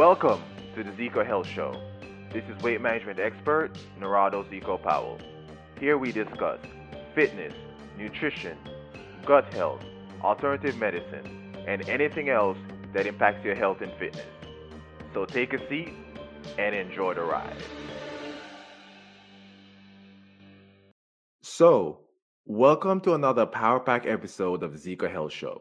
[0.00, 0.42] Welcome
[0.76, 1.78] to the Zeco Health Show.
[2.32, 5.18] This is weight management expert Narado Zeco Powell.
[5.78, 6.58] Here we discuss
[7.14, 7.52] fitness,
[7.98, 8.56] nutrition,
[9.26, 9.82] gut health,
[10.22, 12.56] alternative medicine, and anything else
[12.94, 14.24] that impacts your health and fitness.
[15.12, 15.92] So take a seat
[16.56, 17.62] and enjoy the ride.
[21.42, 22.06] So,
[22.46, 25.60] welcome to another Power Pack episode of Zeco Health Show.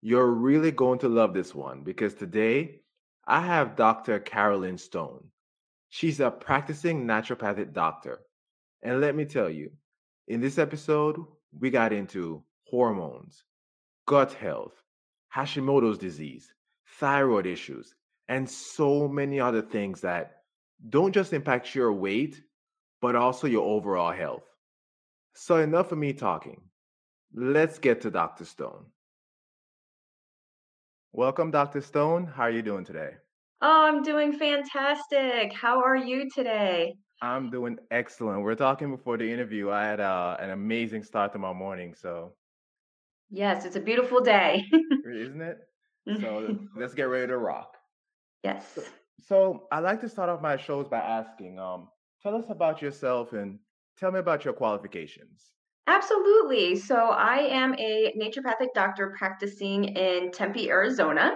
[0.00, 2.81] You're really going to love this one because today
[3.26, 4.18] I have Dr.
[4.18, 5.24] Carolyn Stone.
[5.90, 8.20] She's a practicing naturopathic doctor.
[8.82, 9.70] And let me tell you,
[10.26, 11.18] in this episode,
[11.58, 13.44] we got into hormones,
[14.06, 14.82] gut health,
[15.34, 16.52] Hashimoto's disease,
[16.98, 17.94] thyroid issues,
[18.28, 20.42] and so many other things that
[20.88, 22.42] don't just impact your weight,
[23.00, 24.44] but also your overall health.
[25.34, 26.60] So, enough of me talking.
[27.34, 28.44] Let's get to Dr.
[28.44, 28.86] Stone.
[31.12, 31.80] Welcome, Dr.
[31.82, 32.26] Stone.
[32.26, 33.12] How are you doing today?
[33.64, 35.52] Oh, I'm doing fantastic.
[35.52, 36.96] How are you today?
[37.22, 38.42] I'm doing excellent.
[38.42, 39.70] We're talking before the interview.
[39.70, 42.34] I had uh, an amazing start to my morning, so
[43.30, 44.64] Yes, it's a beautiful day.
[45.06, 45.58] isn't it?
[46.20, 47.76] So let's get ready to rock.
[48.42, 48.66] Yes.
[48.74, 48.82] So,
[49.20, 51.88] so I like to start off my shows by asking, um,
[52.20, 53.60] tell us about yourself and
[53.96, 55.52] tell me about your qualifications.
[55.88, 56.76] Absolutely.
[56.76, 61.32] So I am a naturopathic doctor practicing in Tempe, Arizona.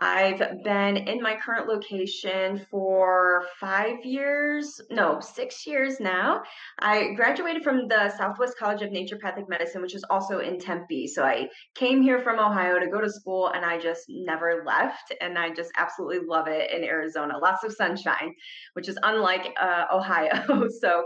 [0.00, 6.42] I've been in my current location for five years, no, six years now.
[6.78, 11.08] I graduated from the Southwest College of Naturopathic Medicine, which is also in Tempe.
[11.08, 15.12] So I came here from Ohio to go to school and I just never left.
[15.20, 17.36] And I just absolutely love it in Arizona.
[17.36, 18.34] Lots of sunshine,
[18.74, 20.68] which is unlike uh, Ohio.
[20.80, 21.02] so,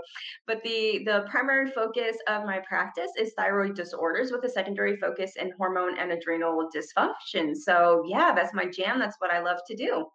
[0.47, 2.74] but the, the primary focus of my practice
[3.19, 7.55] is thyroid disorders with a secondary focus in hormone and adrenal dysfunction.
[7.55, 8.99] So, yeah, that's my jam.
[8.99, 10.07] That's what I love to do.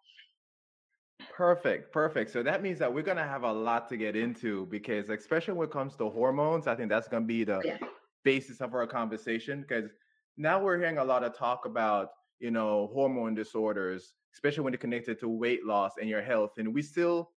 [1.32, 2.30] Perfect, perfect.
[2.30, 5.68] So that means that we're gonna have a lot to get into because, especially when
[5.68, 7.78] it comes to hormones, I think that's gonna be the oh, Yeah.
[8.24, 9.62] basis of our conversation.
[9.62, 9.90] Because
[10.36, 14.78] now we're hearing a lot of talk about, you know, hormone disorders, especially when they're
[14.78, 17.30] connected to weight loss and your health, and we still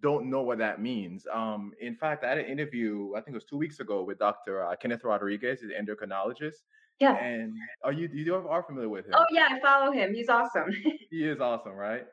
[0.00, 1.26] don't know what that means.
[1.32, 4.18] Um, in fact, I had an interview, I think it was two weeks ago, with
[4.18, 4.64] Dr.
[4.64, 6.58] Uh, Kenneth Rodriguez, he's an endocrinologist.
[7.00, 7.18] Yeah.
[7.18, 9.18] And are you you are familiar with him?
[9.18, 10.14] Oh, yeah, I follow him.
[10.14, 10.70] He's awesome.
[11.10, 12.06] He is awesome, right?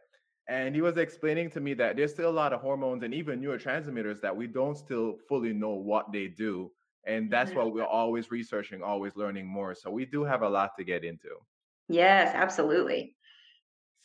[0.47, 3.42] And he was explaining to me that there's still a lot of hormones and even
[3.42, 6.72] neurotransmitters that we don't still fully know what they do.
[7.06, 7.56] And that's Mhm.
[7.56, 9.76] why we're always researching, always learning more.
[9.76, 11.38] So we do have a lot to get into.
[11.90, 13.16] Yes, absolutely.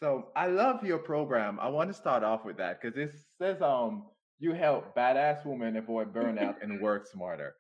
[0.03, 1.61] So I love your program.
[1.61, 4.07] I want to start off with that because it says um
[4.41, 7.55] you help badass women avoid burnout and work smarter.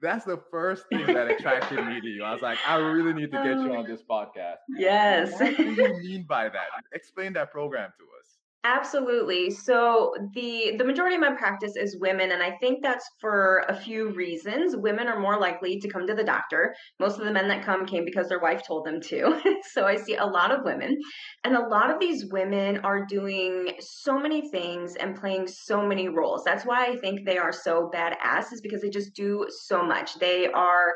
[0.00, 2.24] That's the first thing that attracted me to you.
[2.24, 4.56] I was like, I really need to get you on this podcast.
[4.70, 5.38] Yes.
[5.38, 6.68] What do you mean by that?
[6.94, 8.21] Explain that program to us.
[8.64, 9.50] Absolutely.
[9.50, 13.74] So the the majority of my practice is women and I think that's for a
[13.74, 14.76] few reasons.
[14.76, 16.72] Women are more likely to come to the doctor.
[17.00, 19.40] Most of the men that come came because their wife told them to.
[19.72, 20.96] so I see a lot of women
[21.42, 26.08] and a lot of these women are doing so many things and playing so many
[26.08, 26.44] roles.
[26.44, 30.14] That's why I think they are so badass is because they just do so much.
[30.20, 30.94] They are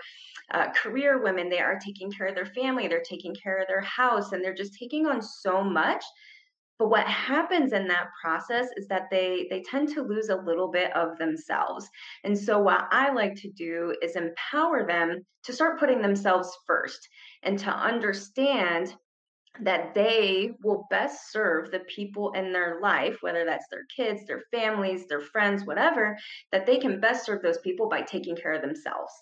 [0.52, 1.48] uh, career women.
[1.48, 2.86] They are taking care of their family.
[2.86, 6.04] They're taking care of their house and they're just taking on so much
[6.78, 10.70] but what happens in that process is that they they tend to lose a little
[10.70, 11.88] bit of themselves
[12.24, 17.08] and so what i like to do is empower them to start putting themselves first
[17.42, 18.94] and to understand
[19.62, 24.42] that they will best serve the people in their life, whether that's their kids, their
[24.52, 26.16] families, their friends, whatever,
[26.52, 29.12] that they can best serve those people by taking care of themselves.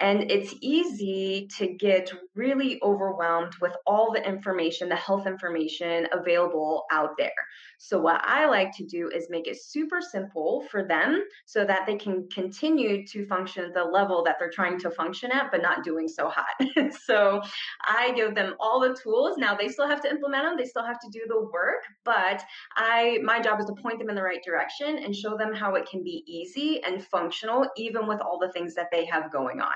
[0.00, 6.84] And it's easy to get really overwhelmed with all the information, the health information available
[6.90, 7.32] out there.
[7.78, 11.86] So, what I like to do is make it super simple for them so that
[11.86, 15.62] they can continue to function at the level that they're trying to function at, but
[15.62, 16.46] not doing so hot.
[17.04, 17.40] so,
[17.82, 19.36] I give them all the tools.
[19.36, 22.42] Now, they still have to implement them, they still have to do the work, but
[22.76, 25.74] I my job is to point them in the right direction and show them how
[25.74, 29.60] it can be easy and functional, even with all the things that they have going
[29.60, 29.74] on.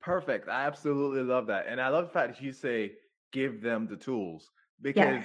[0.00, 0.48] Perfect.
[0.48, 1.66] I absolutely love that.
[1.66, 2.92] And I love the fact that you say
[3.32, 4.50] give them the tools
[4.94, 5.24] Yes.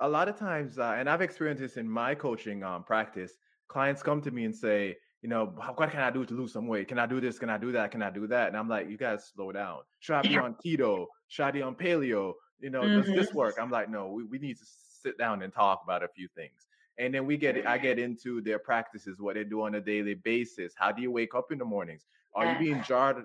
[0.00, 3.32] a lot of times, uh, and I've experienced this in my coaching um, practice,
[3.68, 6.68] clients come to me and say, you know, what can I do to lose some
[6.68, 6.86] weight?
[6.86, 7.38] Can I do this?
[7.38, 7.90] Can I do that?
[7.90, 8.48] Can I do that?
[8.48, 9.80] And I'm like, you guys slow down.
[9.98, 10.42] Should I be Yeah.
[10.42, 11.06] on keto?
[11.26, 12.34] Should I be on paleo?
[12.60, 13.56] You know, does this work?
[13.60, 16.68] I'm like, no, we, we need to sit down and talk about a few things.
[16.98, 20.14] And then we get, I get into their practices, what they do on a daily
[20.14, 20.74] basis.
[20.76, 22.06] How do you wake up in the mornings?
[22.34, 23.24] Are you being jarred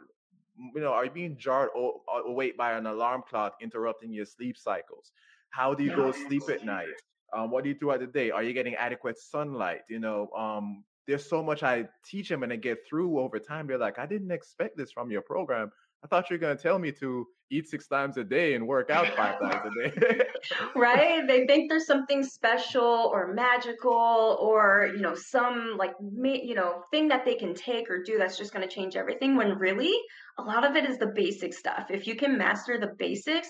[0.57, 4.57] you know, are you being jarred o- awake by an alarm clock interrupting your sleep
[4.57, 5.11] cycles?
[5.49, 6.87] How do you go sleep at night?
[7.35, 8.31] Um, what do you do at the day?
[8.31, 9.81] Are you getting adequate sunlight?
[9.89, 13.67] You know, um, there's so much I teach them and I get through over time.
[13.67, 15.71] They're like, I didn't expect this from your program.
[16.03, 18.67] I thought you were going to tell me to eat six times a day and
[18.67, 20.25] work out five times a day.
[20.75, 21.25] right?
[21.27, 27.07] They think there's something special or magical or, you know, some like, you know, thing
[27.09, 29.93] that they can take or do that's just going to change everything when really
[30.39, 31.85] a lot of it is the basic stuff.
[31.89, 33.49] If you can master the basics,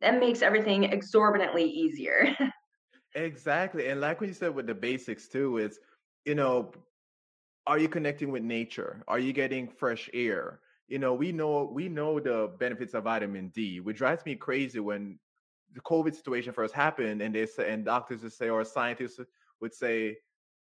[0.00, 2.36] that makes everything exorbitantly easier.
[3.14, 3.88] exactly.
[3.88, 5.78] And like what you said with the basics too, is,
[6.24, 6.72] you know,
[7.66, 9.02] are you connecting with nature?
[9.08, 10.60] Are you getting fresh air?
[10.90, 14.80] You know, we know we know the benefits of vitamin D, which drives me crazy
[14.80, 15.18] when
[15.72, 19.20] the COVID situation first happened, and they say, and doctors would say, or scientists
[19.60, 20.16] would say,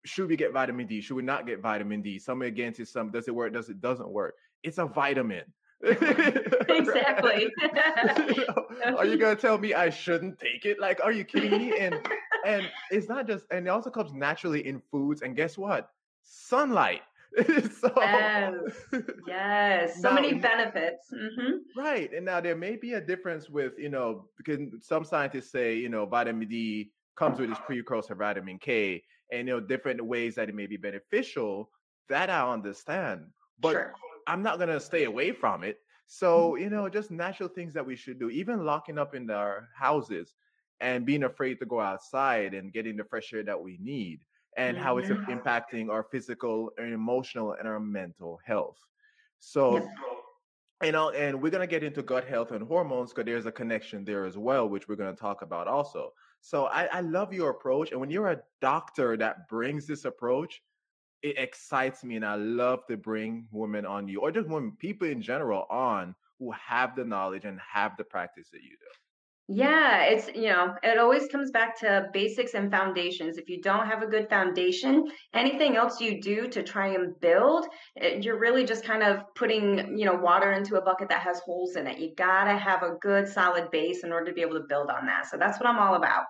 [0.07, 1.03] should we get vitamin D?
[1.03, 2.19] Should we not get vitamin D?
[2.19, 3.53] Some against it, some does it work?
[3.53, 4.35] Does it doesn't work?
[4.63, 5.45] It's a vitamin.
[5.83, 7.51] exactly.
[7.61, 10.81] you know, are you gonna tell me I shouldn't take it?
[10.81, 11.79] Like, are you kidding me?
[11.79, 12.01] And
[12.47, 15.21] and it's not just, and it also comes naturally in foods.
[15.21, 15.91] And guess what?
[16.23, 17.03] Sunlight.
[17.81, 18.55] so, yes,
[19.27, 21.07] yes, so now, many benefits.
[21.13, 21.81] Mm-hmm.
[21.81, 25.75] Right, and now there may be a difference with you know because some scientists say
[25.75, 29.03] you know vitamin D comes with its precursor vitamin K,
[29.33, 31.71] and you know different ways that it may be beneficial.
[32.09, 33.23] That I understand,
[33.59, 33.95] but sure.
[34.29, 35.79] I'm not gonna stay away from it.
[36.07, 36.63] So mm-hmm.
[36.63, 40.35] you know, just natural things that we should do, even locking up in our houses
[40.81, 44.21] and being afraid to go outside and getting the fresh air that we need
[44.57, 45.33] and how it's mm-hmm.
[45.33, 48.79] impacting our physical and emotional and our mental health.
[49.41, 49.87] So, yes.
[50.83, 53.53] you know, and we're going to get into gut health and hormones because there's a
[53.53, 56.13] connection there as well, which we're going to talk about also.
[56.41, 57.91] So, I, I love your approach.
[57.91, 60.63] And when you're a doctor that brings this approach,
[61.23, 62.17] it excites me.
[62.17, 66.15] And I love to bring women on you or just women, people in general on
[66.39, 68.87] who have the knowledge and have the practice that you do.
[69.47, 73.37] Yeah, it's, you know, it always comes back to basics and foundations.
[73.37, 77.67] If you don't have a good foundation, anything else you do to try and build,
[77.97, 81.41] it, you're really just kind of putting, you know, water into a bucket that has
[81.41, 81.99] holes in it.
[81.99, 84.89] You got to have a good solid base in order to be able to build
[84.89, 85.31] on that.
[85.31, 86.25] So that's what I'm all about.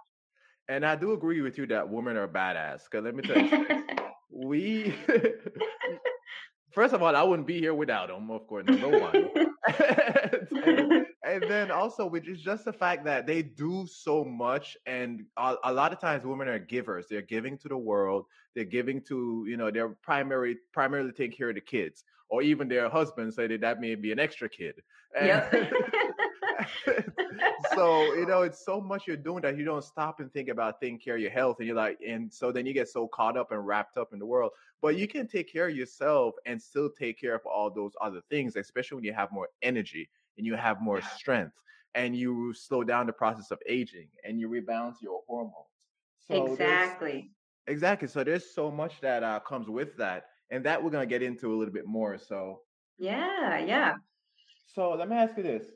[0.69, 2.81] And I do agree with you that women are badass.
[2.91, 3.67] Because let me tell you,
[4.29, 4.95] we,
[6.75, 9.31] first of all, I wouldn't be here without them, of course, number one.
[10.67, 15.25] and, and then also which is just the fact that they do so much and
[15.39, 19.01] a, a, lot of times women are givers they're giving to the world they're giving
[19.01, 23.37] to you know they're primary primarily taking care of the kids or even their husbands
[23.37, 24.75] say that that may be an extra kid
[25.19, 25.53] and, yep.
[27.75, 30.81] so you know it's so much you're doing that you don't stop and think about
[30.81, 33.37] taking care of your health and you're like and so then you get so caught
[33.37, 34.51] up and wrapped up in the world
[34.83, 38.21] but you can take care of yourself and still take care of all those other
[38.31, 41.55] things especially when you have more energy and you have more strength
[41.95, 45.55] and you slow down the process of aging and you rebalance your hormones.
[46.19, 47.31] So exactly.
[47.67, 48.09] Exactly.
[48.09, 51.55] So there's so much that uh, comes with that, and that we're gonna get into
[51.55, 52.19] a little bit more.
[52.19, 52.61] So
[52.99, 53.95] yeah, yeah.
[54.67, 55.67] So let me ask you this: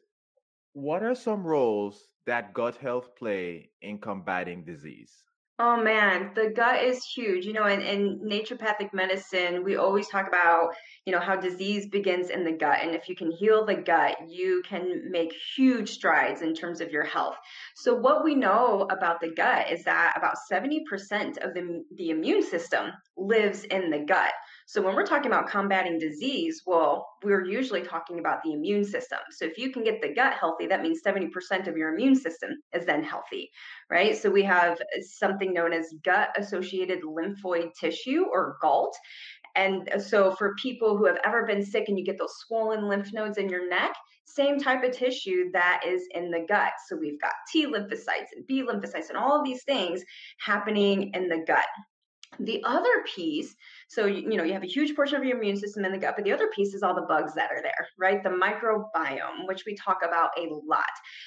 [0.80, 5.24] What are some roles that gut health play in combating disease?
[5.58, 7.44] Oh man, the gut is huge.
[7.44, 10.68] You know, in, in naturopathic medicine, we always talk about,
[11.04, 12.78] you know, how disease begins in the gut.
[12.80, 16.92] And if you can heal the gut, you can make huge strides in terms of
[16.92, 17.34] your health.
[17.74, 22.44] So, what we know about the gut is that about 70% of the, the immune
[22.44, 24.32] system lives in the gut.
[24.68, 29.18] So when we're talking about combating disease, well, we're usually talking about the immune system.
[29.30, 32.50] So if you can get the gut healthy, that means 70% of your immune system
[32.74, 33.50] is then healthy,
[33.88, 34.14] right?
[34.14, 38.94] So we have uh, something known as gut associated lymphoid tissue or GALT.
[39.56, 42.90] And uh, so for people who have ever been sick and you get those swollen
[42.90, 43.94] lymph nodes in your neck,
[44.26, 46.72] same type of tissue that is in the gut.
[46.88, 50.02] So we've got T lymphocytes and B lymphocytes and all of these things
[50.40, 51.64] happening in the gut.
[52.40, 53.56] The other piece,
[53.88, 56.14] so you, know, you have a huge portion of your immune system in the gut,
[56.14, 58.22] but the other piece is all the bugs that are there, right?
[58.22, 60.84] The microbiome, which we talk about a lot.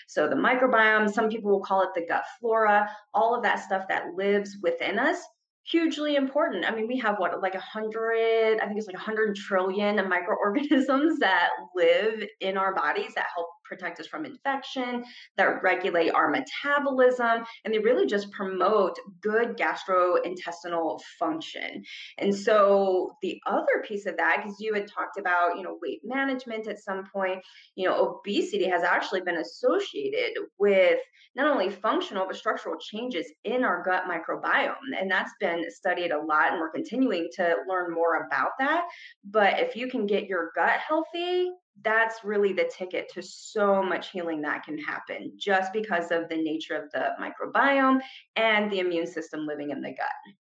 [0.08, 3.86] So the microbiome, some people will call it the gut flora, all of that stuff
[3.90, 5.18] that lives within us
[5.64, 6.66] hugely important.
[6.66, 9.96] I mean, we have what, like a hundred, I think it's like a hundred trillion
[10.08, 15.06] microorganisms that live in our bodies that help protect us from infection,
[15.38, 21.82] that regulate our metabolism, and they really just promote good gastrointestinal function.
[22.18, 26.02] And so the other piece of that, because you had talked about, you know, weight
[26.04, 27.40] management at some point,
[27.76, 31.00] you know, obesity has actually been associated with
[31.34, 34.76] not only functional but structural changes in our gut microbiome.
[35.00, 38.84] And that's been studied a lot, and we're continuing to learn more about that.
[39.24, 41.52] But if you can get your gut healthy,
[41.84, 46.36] that's really the ticket to so much healing that can happen just because of the
[46.36, 48.00] nature of the microbiome
[48.36, 50.36] and the immune system living in the gut.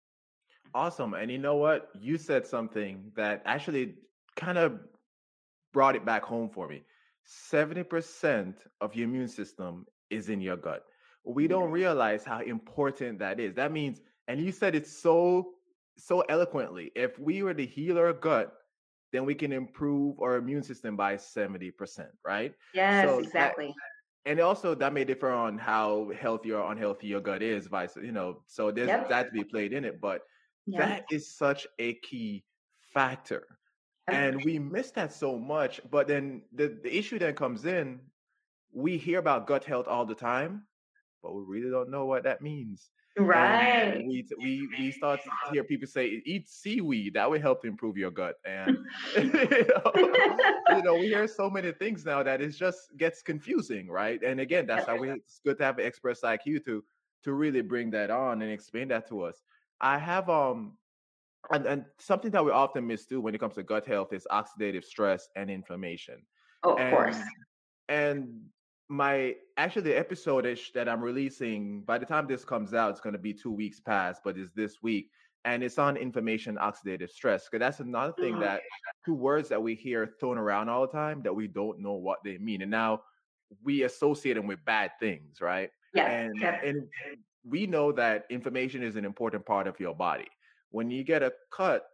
[0.74, 1.14] Awesome.
[1.14, 1.90] And you know what?
[1.98, 3.94] You said something that actually
[4.36, 4.78] kind of
[5.72, 6.82] brought it back home for me.
[7.50, 10.84] 70% of your immune system is in your gut.
[11.24, 13.54] We don't realize how important that is.
[13.54, 15.56] That means, and you said it so
[15.98, 18.52] so eloquently, if we were to heal our gut,
[19.12, 22.54] then we can improve our immune system by 70%, right?
[22.74, 23.66] Yes, so exactly.
[23.66, 27.96] That, and also that may differ on how healthy or unhealthy your gut is, vice,
[27.96, 29.08] you know, so there's yep.
[29.08, 30.00] that to be played in it.
[30.00, 30.22] But
[30.66, 30.80] yep.
[30.80, 32.44] that is such a key
[32.92, 33.46] factor.
[34.08, 35.80] And we miss that so much.
[35.90, 38.00] But then the, the issue then comes in,
[38.72, 40.62] we hear about gut health all the time,
[41.26, 42.90] but we really don't know what that means.
[43.18, 43.94] Right.
[43.94, 47.68] And we we we start to hear people say eat seaweed that would help to
[47.68, 48.78] improve your gut, and
[49.16, 50.36] you, know,
[50.70, 54.22] you know we hear so many things now that it just gets confusing, right?
[54.22, 56.84] And again, that's how we it's good to have an expert like you to
[57.24, 59.42] to really bring that on and explain that to us.
[59.80, 60.76] I have um
[61.50, 64.26] and, and something that we often miss too when it comes to gut health is
[64.30, 66.22] oxidative stress and inflammation.
[66.62, 67.18] Oh, of and, course.
[67.88, 68.40] And
[68.88, 73.14] my actually the episode that I'm releasing by the time this comes out, it's going
[73.14, 75.10] to be two weeks past, but it's this week,
[75.44, 77.48] and it's on inflammation, oxidative stress.
[77.48, 78.42] Because that's another thing mm-hmm.
[78.42, 78.62] that
[79.04, 82.18] two words that we hear thrown around all the time that we don't know what
[82.24, 83.02] they mean, and now
[83.62, 85.70] we associate them with bad things, right?
[85.94, 86.06] Yeah.
[86.06, 86.86] And and
[87.44, 90.26] we know that inflammation is an important part of your body.
[90.70, 91.86] When you get a cut,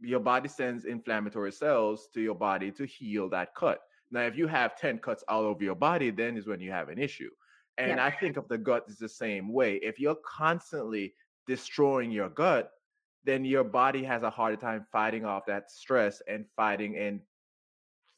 [0.00, 3.80] your body sends inflammatory cells to your body to heal that cut.
[4.14, 6.88] Now, if you have 10 cuts all over your body, then is when you have
[6.88, 7.30] an issue.
[7.78, 8.04] And yeah.
[8.04, 9.80] I think of the gut is the same way.
[9.82, 11.14] If you're constantly
[11.48, 12.70] destroying your gut,
[13.24, 17.20] then your body has a harder time fighting off that stress and fighting and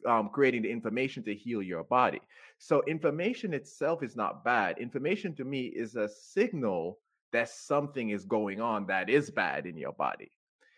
[0.06, 2.20] um, creating the information to heal your body.
[2.58, 4.78] So, inflammation itself is not bad.
[4.78, 6.98] Inflammation to me is a signal
[7.32, 10.30] that something is going on that is bad in your body.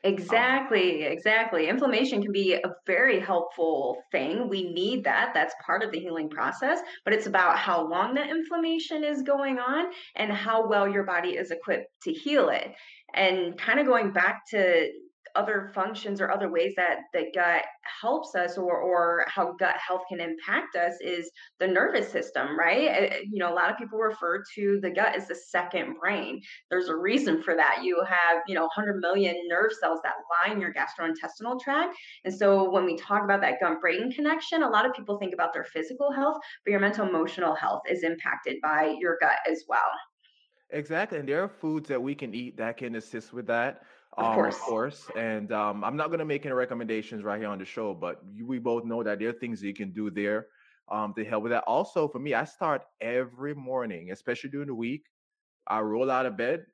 [0.04, 1.68] Um exactly, exactly.
[1.68, 4.48] Inflammation can be a very helpful thing.
[4.48, 5.32] We need that.
[5.34, 9.58] That's part of the healing process, but it's about how long that inflammation is going
[9.58, 9.86] on
[10.16, 12.72] and how well your body is equipped to heal it.
[13.14, 14.90] And kind of going back to
[15.36, 17.64] other functions or other ways that the gut
[18.00, 22.88] helps us or or how gut health can impact us is the nervous system right
[22.88, 25.96] eh, eh, you know a lot of people refer to the gut as the second
[26.00, 30.14] brain there's a reason for that you have you know 100 million nerve cells that
[30.46, 34.68] line your gastrointestinal tract and so when we talk about that gut brain connection a
[34.68, 38.56] lot of people think about their physical health but your mental emotional health is impacted
[38.62, 39.90] by your gut as well
[40.70, 41.18] Exactly.
[41.18, 43.82] And there are foods that we can eat that can assist with that.
[44.18, 44.54] Of um, course.
[44.56, 45.06] Of course.
[45.16, 48.20] And um, I'm not going to make any recommendations right here on the show, but
[48.42, 50.48] we both know that there are things that you can do there
[50.90, 51.62] um, to help with that.
[51.64, 55.04] Also, for me, I start every morning, especially during the week.
[55.68, 56.66] I roll out of bed.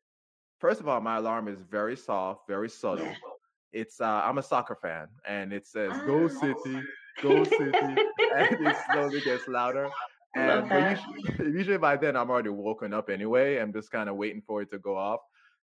[0.59, 3.13] First of all, my alarm is very soft, very subtle.
[3.75, 6.29] It's uh, I'm a soccer fan, and it says "Go ah.
[6.29, 6.81] City,
[7.21, 7.73] Go City,"
[8.37, 9.91] and it slowly gets louder.
[10.37, 13.59] And usually, usually by then I'm already woken up anyway.
[13.59, 15.23] I'm just kind of waiting for it to go off.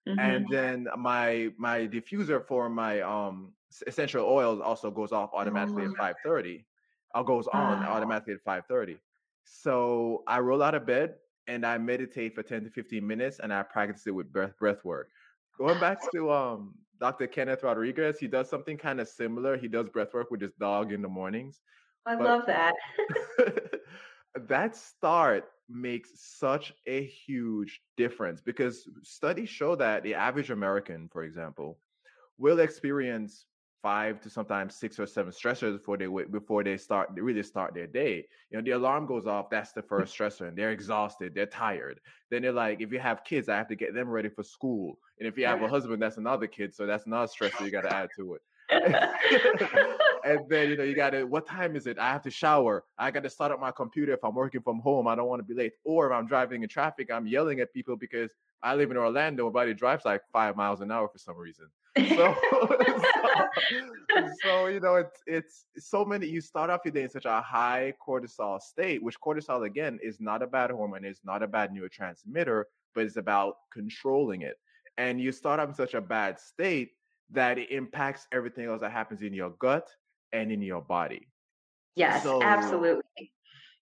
[0.08, 0.20] Mm-hmm.
[0.20, 3.53] And then my my diffuser for my um
[3.88, 6.03] essential oils also goes off automatically oh.
[6.03, 6.63] at 5:30.
[7.15, 8.98] Or goes on automatically at 5:30.
[9.44, 11.15] So I roll out of bed
[11.48, 14.86] and I meditate for 10 to 15 minutes and I practice it with breath breath
[14.86, 15.10] work.
[15.58, 17.27] Going back to um Dr.
[17.27, 19.58] Kenneth Rodriguez, he does something kind of similar.
[19.58, 21.62] He does breath work with his dog in the mornings.
[22.06, 22.74] I but, love that.
[24.48, 31.23] that start makes such a huge difference because studies show that the average American, for
[31.23, 31.77] example,
[32.38, 33.45] will experience
[33.81, 37.73] five to sometimes six or seven stressors before they before they start they really start
[37.73, 38.25] their day.
[38.49, 39.88] You know, the alarm goes off, that's the mm.
[39.88, 41.99] first stressor, and they're exhausted, they're tired.
[42.29, 44.97] Then they're like, if you have kids, I have to get them ready for school.
[45.19, 47.81] And if you have a husband, that's another kid, so that's another stressor you got
[47.81, 48.41] to add to it.
[50.25, 51.97] and then you know you gotta what time is it?
[51.97, 52.83] I have to shower.
[52.97, 55.07] I gotta start up my computer if i'm working from home.
[55.07, 55.73] I don't want to be late.
[55.83, 59.45] Or if i'm driving in traffic i'm yelling at people because i live in orlando
[59.45, 61.65] my body drives like five miles an hour for some reason.
[61.97, 62.77] So, so,
[64.43, 67.41] so, you know it's it's so many you start off your day in such a
[67.41, 71.71] high cortisol state which cortisol again is not a bad hormone it's not a bad
[71.71, 74.57] neurotransmitter but it's about controlling it.
[74.97, 76.91] And you start off in such a bad state
[77.31, 79.89] that it impacts everything else that happens in your gut
[80.33, 81.27] and in your body.
[81.95, 83.31] Yes, so, absolutely.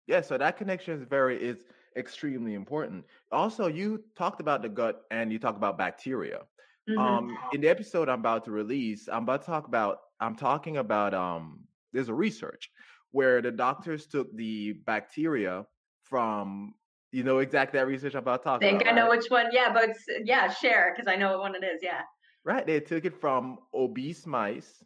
[0.06, 1.64] Yeah, so that connection is very is
[1.96, 3.04] extremely important.
[3.30, 6.40] Also, you talked about the gut and you talked about bacteria.
[6.88, 6.98] Mm-hmm.
[6.98, 10.78] Um, in the episode I'm about to release, I'm about to talk about I'm talking
[10.78, 11.60] about um
[11.92, 12.70] there's a research
[13.12, 15.64] where the doctors took the bacteria
[16.04, 16.74] from
[17.12, 18.92] you know exactly that research I'm about to talk I think about.
[18.92, 19.18] I know right?
[19.18, 19.46] which one.
[19.52, 21.80] Yeah, but it's, yeah, share because I know what one it is.
[21.82, 22.02] Yeah.
[22.44, 22.66] Right.
[22.66, 24.82] They took it from obese mice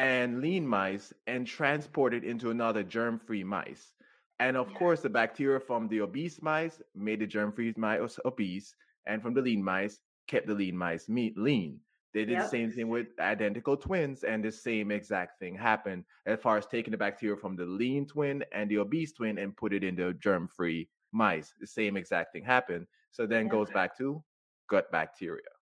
[0.00, 3.92] and lean mice and transported into another germ-free mice.
[4.38, 4.78] And of Yeah.
[4.78, 9.42] course, the bacteria from the obese mice made the germ-free mice obese, and from the
[9.42, 11.80] lean mice kept the lean mice meat lean.
[12.14, 16.40] They did the same thing with identical twins, and the same exact thing happened as
[16.40, 19.74] far as taking the bacteria from the lean twin and the obese twin and put
[19.74, 21.52] it into germ-free mice.
[21.60, 22.86] The same exact thing happened.
[23.10, 23.50] So then Yeah.
[23.50, 24.24] goes back to
[24.66, 25.59] gut bacteria.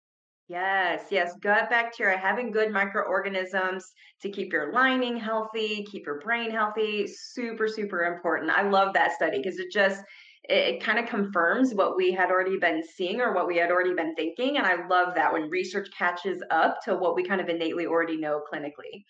[0.47, 3.83] Yes, yes, gut bacteria, having good microorganisms
[4.21, 8.49] to keep your lining healthy, keep your brain healthy, super, super important.
[8.51, 10.01] I love that study because it just
[10.47, 13.71] it, it kind of confirms what we had already been seeing or what we had
[13.71, 14.57] already been thinking.
[14.57, 18.15] And I love that when research catches up to what we kind of innately already
[18.15, 19.03] know clinically.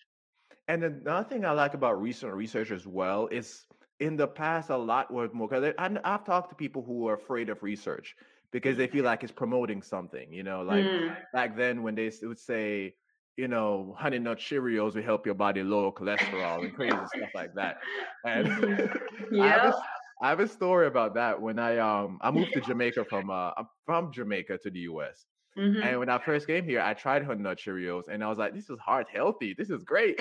[0.66, 3.64] And another thing I like about recent research as well is
[4.00, 5.48] in the past, a lot was more.
[5.48, 8.16] Because I've talked to people who are afraid of research
[8.52, 10.32] because they feel like it's promoting something.
[10.32, 12.96] You know, like Mm, back then when they would say,
[13.36, 17.54] you know, honey nut Cheerios will help your body lower cholesterol and crazy stuff like
[17.54, 17.76] that.
[18.24, 18.52] And.
[19.40, 19.72] I have a,
[20.22, 21.40] I have a story about that.
[21.40, 25.26] When I um I moved to Jamaica from uh I'm from Jamaica to the U.S.
[25.58, 28.38] hmm And when I first came here, I tried Honey Nut Cheerios, and I was
[28.38, 29.54] like, "This is heart healthy.
[29.54, 30.18] This is great."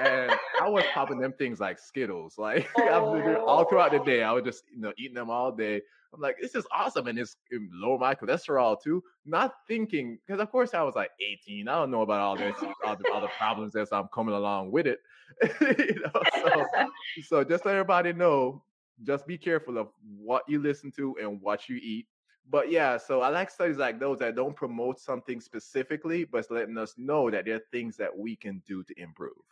[0.00, 2.38] And I was popping them things like Skittles.
[2.38, 4.04] Like literally- all throughout the Oh.
[4.04, 5.82] day, I was just you know eating them all day.
[6.14, 9.02] I'm like, "This is awesome," and it's it lower my cholesterol too.
[9.24, 11.68] Not thinking because of course I was like 18.
[11.68, 14.86] I don't know about all this, all the other problems as I'm coming along with
[14.86, 15.00] it.
[15.60, 16.64] you know, so
[17.22, 18.64] so just let everybody know,
[19.02, 22.06] just be careful of what you listen to and what you eat.
[22.48, 26.78] But yeah, so I like studies like those that don't promote something specifically, but letting
[26.78, 29.44] us know that there are things that we can do to improve.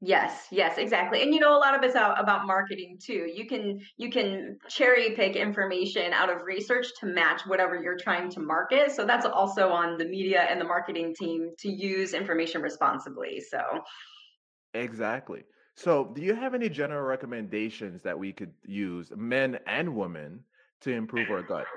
[0.00, 1.22] Yes, yes, exactly.
[1.22, 3.26] And you know, a lot of it's out about marketing too.
[3.32, 8.28] You can you can cherry pick information out of research to match whatever you're trying
[8.32, 8.90] to market.
[8.90, 13.40] So that's also on the media and the marketing team to use information responsibly.
[13.40, 13.60] So
[14.74, 15.44] Exactly.
[15.76, 20.44] So, do you have any general recommendations that we could use, men and women,
[20.80, 21.72] to improve our gut?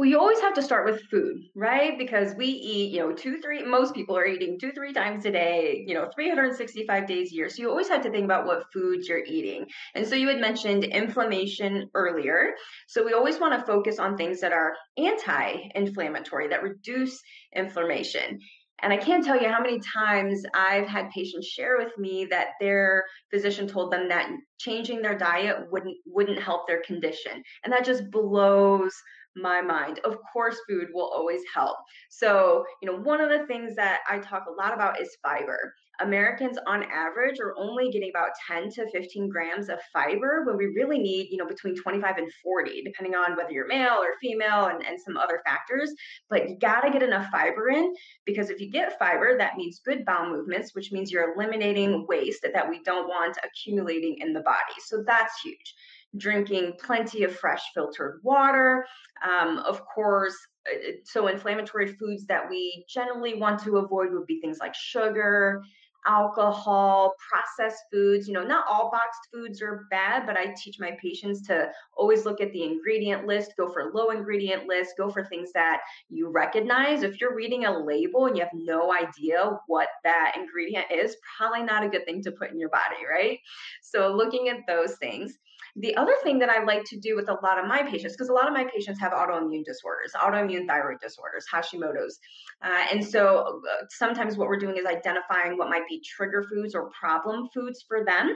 [0.00, 1.98] Well, you always have to start with food, right?
[1.98, 5.30] Because we eat, you know, two, three, most people are eating two, three times a
[5.30, 7.50] day, you know, 365 days a year.
[7.50, 9.66] So you always have to think about what foods you're eating.
[9.94, 12.54] And so you had mentioned inflammation earlier.
[12.88, 17.20] So we always want to focus on things that are anti inflammatory, that reduce
[17.54, 18.40] inflammation.
[18.82, 22.52] And I can't tell you how many times I've had patients share with me that
[22.58, 27.42] their physician told them that changing their diet wouldn't wouldn't help their condition.
[27.62, 28.94] And that just blows
[29.36, 30.00] my mind.
[30.04, 31.76] Of course, food will always help.
[32.08, 35.74] So, you know, one of the things that I talk a lot about is fiber.
[36.00, 40.66] Americans on average are only getting about 10 to 15 grams of fiber when we
[40.66, 44.66] really need, you know, between 25 and 40, depending on whether you're male or female
[44.66, 45.92] and, and some other factors.
[46.28, 49.80] But you got to get enough fiber in because if you get fiber, that means
[49.84, 54.40] good bowel movements, which means you're eliminating waste that we don't want accumulating in the
[54.40, 54.74] body.
[54.86, 55.74] So that's huge
[56.16, 58.86] drinking plenty of fresh filtered water.
[59.28, 64.40] Um, of course, uh, so inflammatory foods that we generally want to avoid would be
[64.40, 65.62] things like sugar,
[66.06, 68.26] alcohol, processed foods.
[68.26, 72.24] You know, not all boxed foods are bad, but I teach my patients to always
[72.24, 76.30] look at the ingredient list, go for low ingredient list, go for things that you
[76.30, 77.02] recognize.
[77.02, 81.62] If you're reading a label and you have no idea what that ingredient is, probably
[81.62, 83.38] not a good thing to put in your body, right?
[83.82, 85.38] So, looking at those things.
[85.76, 88.28] The other thing that I like to do with a lot of my patients, because
[88.28, 92.18] a lot of my patients have autoimmune disorders, autoimmune thyroid disorders, Hashimoto's.
[92.62, 96.74] Uh, and so uh, sometimes what we're doing is identifying what might be trigger foods
[96.74, 98.34] or problem foods for them.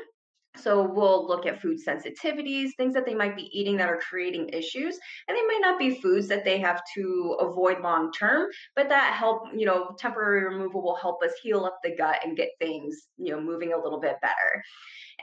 [0.56, 4.50] So we'll look at food sensitivities, things that they might be eating that are creating
[4.50, 8.88] issues, and they might not be foods that they have to avoid long term, but
[8.88, 12.50] that help, you know, temporary removal will help us heal up the gut and get
[12.60, 14.62] things, you know, moving a little bit better.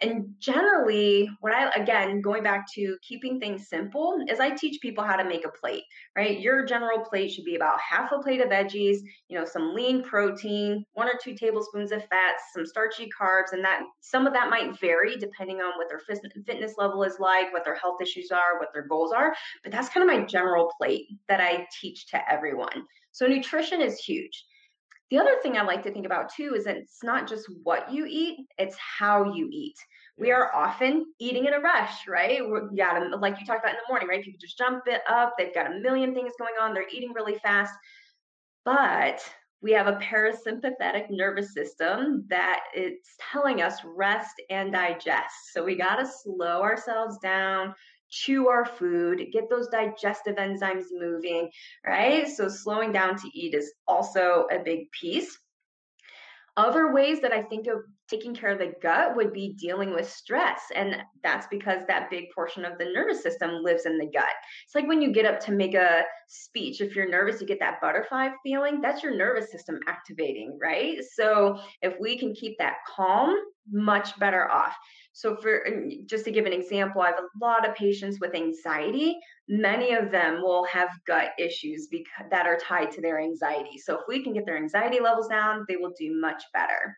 [0.01, 5.03] And generally, what I, again, going back to keeping things simple, is I teach people
[5.03, 5.83] how to make a plate,
[6.15, 6.39] right?
[6.39, 10.01] Your general plate should be about half a plate of veggies, you know, some lean
[10.03, 14.49] protein, one or two tablespoons of fats, some starchy carbs, and that some of that
[14.49, 16.01] might vary depending on what their
[16.45, 19.33] fitness level is like, what their health issues are, what their goals are.
[19.63, 22.85] But that's kind of my general plate that I teach to everyone.
[23.13, 24.45] So nutrition is huge.
[25.09, 27.91] The other thing I like to think about too is that it's not just what
[27.91, 29.75] you eat, it's how you eat.
[30.17, 32.39] We are often eating in a rush, right?
[32.47, 34.23] We're, yeah, like you talked about in the morning, right?
[34.23, 37.37] People just jump it up, they've got a million things going on, they're eating really
[37.39, 37.73] fast.
[38.63, 39.21] But
[39.61, 45.53] we have a parasympathetic nervous system that it's telling us rest and digest.
[45.53, 47.75] So we got to slow ourselves down,
[48.09, 51.49] chew our food, get those digestive enzymes moving,
[51.85, 52.27] right?
[52.27, 55.37] So slowing down to eat is also a big piece.
[56.57, 57.77] Other ways that I think of
[58.11, 60.61] taking care of the gut would be dealing with stress.
[60.75, 64.25] And that's because that big portion of the nervous system lives in the gut.
[64.65, 67.59] It's like when you get up to make a speech, if you're nervous, you get
[67.61, 70.97] that butterfly feeling, that's your nervous system activating, right?
[71.15, 73.33] So if we can keep that calm,
[73.71, 74.75] much better off.
[75.13, 75.65] So, for
[76.05, 79.17] just to give an example, I have a lot of patients with anxiety.
[79.49, 83.77] Many of them will have gut issues because, that are tied to their anxiety.
[83.77, 86.95] So, if we can get their anxiety levels down, they will do much better.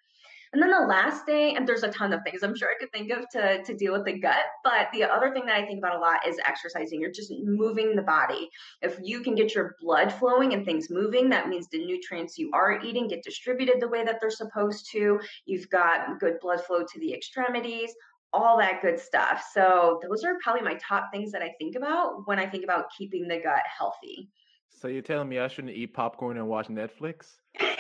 [0.54, 2.92] And then the last thing, and there's a ton of things I'm sure I could
[2.92, 5.80] think of to, to deal with the gut, but the other thing that I think
[5.80, 7.02] about a lot is exercising.
[7.02, 8.50] You're just moving the body.
[8.84, 12.52] If you can get your blood flowing and things moving, that means the nutrients you
[12.54, 15.20] are eating get distributed the way that they're supposed to.
[15.46, 17.92] You've got good blood flow to the extremities,
[18.32, 19.44] all that good stuff.
[19.54, 22.92] So those are probably my top things that I think about when I think about
[22.96, 24.30] keeping the gut healthy.
[24.76, 27.36] So you're telling me I shouldn't eat popcorn and watch Netflix?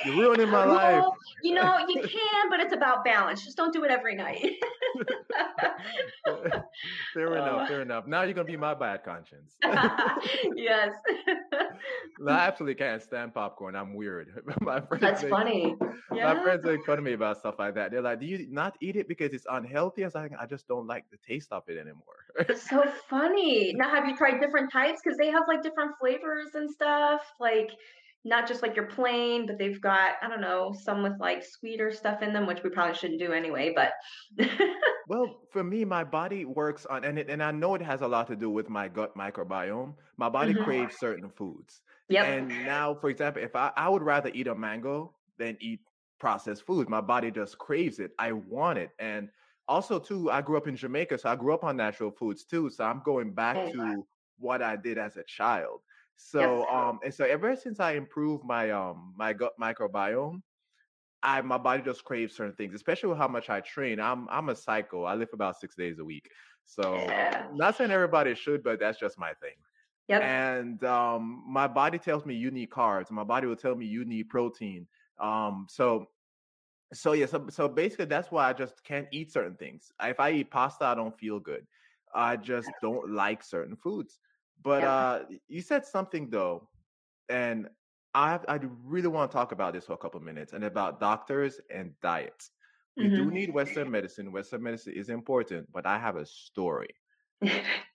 [0.05, 1.03] You're ruining my life.
[1.43, 3.43] you know, you can, but it's about balance.
[3.43, 4.45] Just don't do it every night.
[7.13, 7.61] fair enough.
[7.61, 7.67] Uh.
[7.67, 8.07] Fair enough.
[8.07, 9.55] Now you're gonna be my bad conscience.
[10.55, 10.91] yes.
[12.27, 13.75] I absolutely can't stand popcorn.
[13.75, 14.43] I'm weird.
[14.61, 15.75] my friends That's funny.
[16.13, 16.33] Yeah.
[16.33, 17.91] My friends make fun of me about stuff like that.
[17.91, 20.67] They're like, "Do you not eat it because it's unhealthy?" I was like, "I just
[20.67, 23.73] don't like the taste of it anymore." it's so funny.
[23.75, 25.01] Now, have you tried different types?
[25.03, 27.21] Because they have like different flavors and stuff.
[27.39, 27.71] Like
[28.25, 31.91] not just like your plain, but they've got, I don't know, some with like sweeter
[31.91, 33.91] stuff in them, which we probably shouldn't do anyway, but
[35.07, 38.07] well, for me, my body works on and it, and I know it has a
[38.07, 39.93] lot to do with my gut microbiome.
[40.17, 40.63] My body mm-hmm.
[40.63, 41.81] craves certain foods.
[42.13, 42.25] Yep.
[42.25, 45.79] And now, for example, if I, I would rather eat a mango than eat
[46.19, 48.11] processed food, My body just craves it.
[48.19, 48.91] I want it.
[48.99, 49.29] And
[49.67, 52.69] also too, I grew up in Jamaica, so I grew up on natural foods too.
[52.69, 54.05] So I'm going back to
[54.37, 55.81] what I did as a child.
[56.15, 56.67] So yes.
[56.71, 60.41] um and so ever since I improved my um my gut microbiome,
[61.23, 63.99] I my body just craves certain things, especially with how much I train.
[63.99, 65.03] I'm I'm a psycho.
[65.05, 66.29] I live about six days a week.
[66.65, 67.47] So yeah.
[67.53, 69.57] not saying everybody should, but that's just my thing.
[70.13, 70.21] Yep.
[70.21, 73.11] And um my body tells me you need carbs.
[73.11, 74.87] My body will tell me you need protein.
[75.19, 76.07] Um so
[76.93, 79.91] so yeah, so so basically that's why I just can't eat certain things.
[80.01, 81.65] If I eat pasta, I don't feel good.
[82.13, 84.19] I just don't like certain foods.
[84.61, 84.93] But yeah.
[84.93, 86.69] uh, you said something though,
[87.29, 87.67] and
[88.13, 90.99] I I really want to talk about this for a couple of minutes and about
[90.99, 92.51] doctors and diets.
[92.95, 93.15] We mm-hmm.
[93.15, 94.31] do need Western medicine.
[94.31, 96.93] Western medicine is important, but I have a story.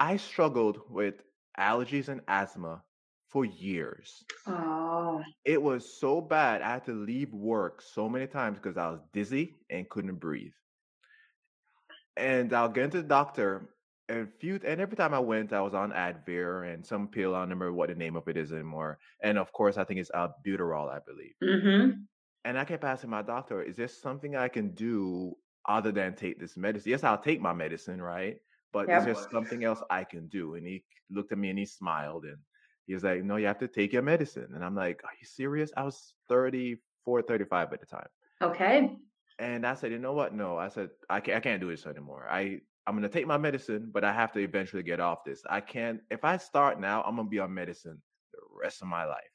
[0.00, 1.22] I struggled with
[1.58, 2.82] allergies and asthma
[3.28, 4.24] for years.
[4.46, 5.22] Oh.
[5.44, 6.62] It was so bad.
[6.62, 10.52] I had to leave work so many times because I was dizzy and couldn't breathe.
[12.16, 13.68] And I'll get into the doctor
[14.08, 17.34] and few and every time I went, I was on Advair and some pill.
[17.34, 18.98] I don't remember what the name of it is anymore.
[19.22, 21.34] And of course, I think it's albuterol, I believe.
[21.42, 21.90] Mm-hmm.
[22.44, 25.34] And I kept asking my doctor, "Is there something I can do
[25.66, 26.90] other than take this medicine?
[26.90, 28.38] Yes, I'll take my medicine, right?
[28.72, 29.00] But yep.
[29.00, 32.24] is there something else I can do?" And he looked at me and he smiled
[32.24, 32.38] and
[32.86, 35.26] he was like, "No, you have to take your medicine." And I'm like, "Are you
[35.26, 38.08] serious?" I was 34, 35 at the time.
[38.42, 38.96] Okay.
[39.38, 40.34] And I said, you know what?
[40.34, 41.36] No, I said I can't.
[41.36, 42.26] I can't do this anymore.
[42.28, 45.42] I I'm gonna take my medicine, but I have to eventually get off this.
[45.48, 46.00] I can't.
[46.10, 48.00] If I start now, I'm gonna be on medicine
[48.32, 49.30] the rest of my life.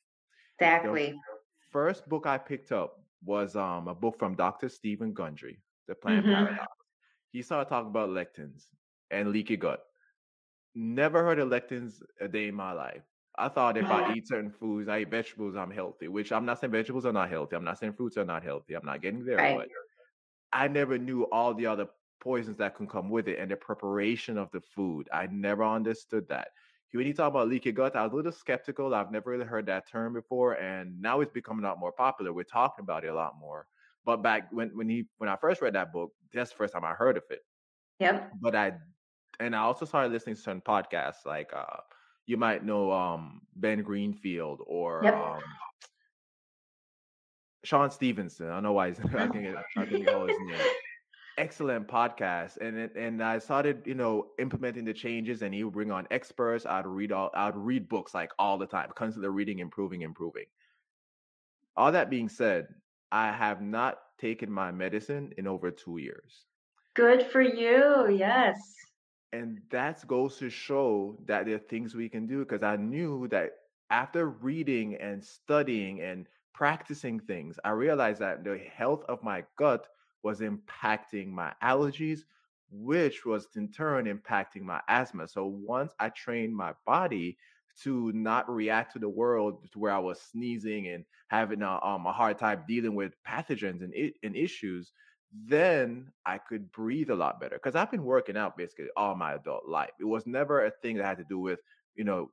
[0.60, 1.12] Exactly.
[1.12, 1.20] The
[1.72, 4.70] first book I picked up was um a book from Dr.
[4.70, 6.34] Steven Gundry, The Plant mm-hmm.
[6.34, 6.74] Paradox.
[7.32, 8.66] He started talking about lectins
[9.14, 9.84] and leaky gut.
[10.76, 13.04] Never heard of lectins a day in my life.
[13.38, 16.08] I thought if I eat certain foods, I eat vegetables, I'm healthy.
[16.08, 17.56] Which I'm not saying vegetables are not healthy.
[17.56, 18.76] I'm not saying fruits are not healthy.
[18.76, 19.58] I'm not getting there, right.
[19.58, 19.68] but
[20.52, 21.88] I never knew all the other
[22.22, 25.10] poisons that can come with it and the preparation of the food.
[25.12, 26.50] I never understood that.
[26.92, 28.94] When you talk about leaky gut, I was a little skeptical.
[28.94, 32.32] I've never really heard that term before, and now it's becoming a lot more popular.
[32.32, 33.66] We're talking about it a lot more.
[34.06, 36.86] But back when when he when I first read that book, that's the first time
[36.86, 37.40] I heard of it.
[38.00, 38.34] Yep.
[38.40, 38.74] But I
[39.40, 41.82] and I also started listening to certain podcasts like uh
[42.26, 45.16] you might know um Ben Greenfield or yep.
[45.16, 45.42] um
[47.64, 48.50] Shawn Stevenson.
[48.50, 50.60] I don't know why he's, I think I can call his name
[51.38, 55.92] excellent podcast and and I started you know implementing the changes and he would bring
[55.92, 60.02] on experts I'd read all I'd read books like all the time constantly reading improving
[60.02, 60.46] improving
[61.76, 62.68] all that being said
[63.12, 66.46] I have not taken my medicine in over 2 years
[66.94, 68.60] good for you yes
[69.34, 73.28] and that goes to show that there are things we can do because I knew
[73.30, 73.54] that
[73.92, 79.88] after reading and studying and practicing things, I realized that the health of my gut
[80.24, 82.22] was impacting my allergies,
[82.72, 85.28] which was in turn impacting my asthma.
[85.28, 87.38] So once I trained my body
[87.84, 92.06] to not react to the world to where I was sneezing and having a, um,
[92.06, 93.94] a hard time dealing with pathogens and,
[94.24, 94.94] and issues,
[95.34, 97.56] then I could breathe a lot better.
[97.56, 99.92] Because I've been working out basically all my adult life.
[100.00, 101.60] It was never a thing that had to do with,
[101.96, 102.32] you know,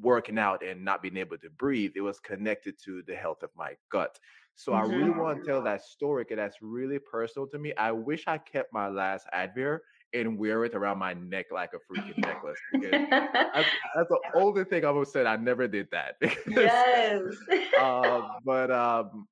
[0.00, 1.92] working out and not being able to breathe.
[1.96, 4.18] It was connected to the health of my gut.
[4.54, 4.92] So mm-hmm.
[4.92, 7.72] I really want to tell that story because that's really personal to me.
[7.76, 9.80] I wish I kept my last Advair
[10.14, 12.58] and wear it around my neck like a freaking necklace.
[12.72, 13.10] That's,
[13.94, 15.24] that's, the only thing I would say.
[15.24, 16.16] I never did that.
[16.48, 17.22] yes.
[17.80, 19.28] uh, but um,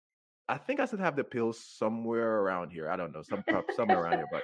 [0.48, 2.88] I think I should have the pills somewhere around here.
[2.90, 3.42] I don't know, some
[3.74, 4.28] somewhere around here.
[4.30, 4.42] But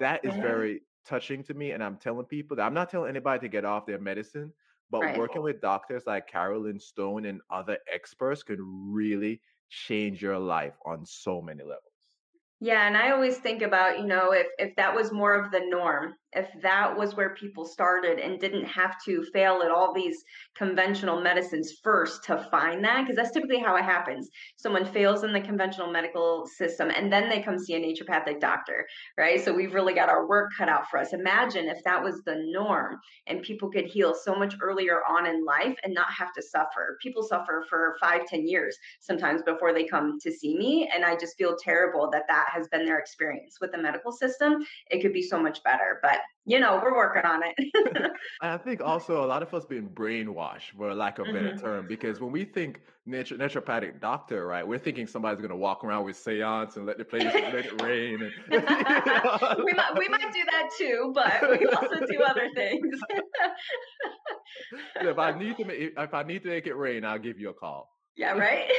[0.00, 0.42] that is uh-huh.
[0.42, 3.64] very touching to me, and I'm telling people that I'm not telling anybody to get
[3.64, 4.52] off their medicine.
[4.90, 5.18] But right.
[5.18, 9.40] working with doctors like Carolyn Stone and other experts can really
[9.70, 11.80] change your life on so many levels.
[12.60, 15.60] Yeah, and I always think about, you know, if if that was more of the
[15.60, 20.22] norm, if that was where people started and didn't have to fail at all these
[20.56, 24.28] conventional medicines first to find that because that's typically how it happens.
[24.56, 28.86] Someone fails in the conventional medical system and then they come see a naturopathic doctor
[29.18, 29.44] right?
[29.44, 31.12] So we've really got our work cut out for us.
[31.12, 35.44] Imagine if that was the norm and people could heal so much earlier on in
[35.44, 36.98] life and not have to suffer.
[37.02, 41.16] People suffer for five ten years sometimes before they come to see me and i
[41.16, 43.58] just feel terrible that that has been their experience.
[43.60, 47.22] With the medical system it could be so much better but you know, we're working
[47.22, 48.12] on it.
[48.42, 51.64] I think also a lot of us being brainwashed, for lack of a better mm-hmm.
[51.64, 55.84] term, because when we think natu- naturopathic doctor, right, we're thinking somebody's going to walk
[55.84, 58.20] around with seance and let the place let it rain.
[58.22, 58.32] And,
[59.64, 63.00] we might we might do that too, but we also do other things.
[65.00, 67.48] if I need to make if I need to make it rain, I'll give you
[67.48, 67.90] a call.
[68.16, 68.70] Yeah, right.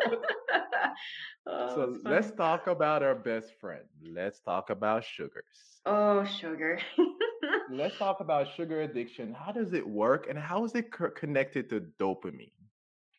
[1.46, 3.84] oh, so let's talk about our best friend.
[4.02, 5.80] Let's talk about sugars.
[5.86, 6.78] Oh, sugar.
[7.70, 9.32] let's talk about sugar addiction.
[9.32, 12.52] How does it work and how is it co- connected to dopamine?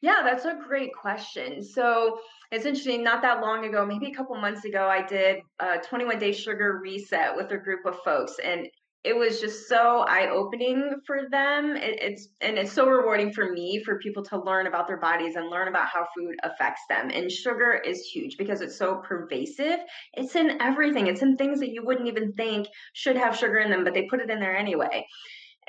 [0.01, 1.63] Yeah, that's a great question.
[1.63, 2.19] So
[2.51, 3.03] it's interesting.
[3.03, 6.79] Not that long ago, maybe a couple months ago, I did a 21 day sugar
[6.81, 8.33] reset with a group of folks.
[8.43, 8.67] And
[9.03, 11.75] it was just so eye-opening for them.
[11.75, 15.35] It, it's and it's so rewarding for me for people to learn about their bodies
[15.35, 17.09] and learn about how food affects them.
[17.13, 19.79] And sugar is huge because it's so pervasive.
[20.13, 21.07] It's in everything.
[21.07, 24.07] It's in things that you wouldn't even think should have sugar in them but they
[24.09, 25.05] put it in there anyway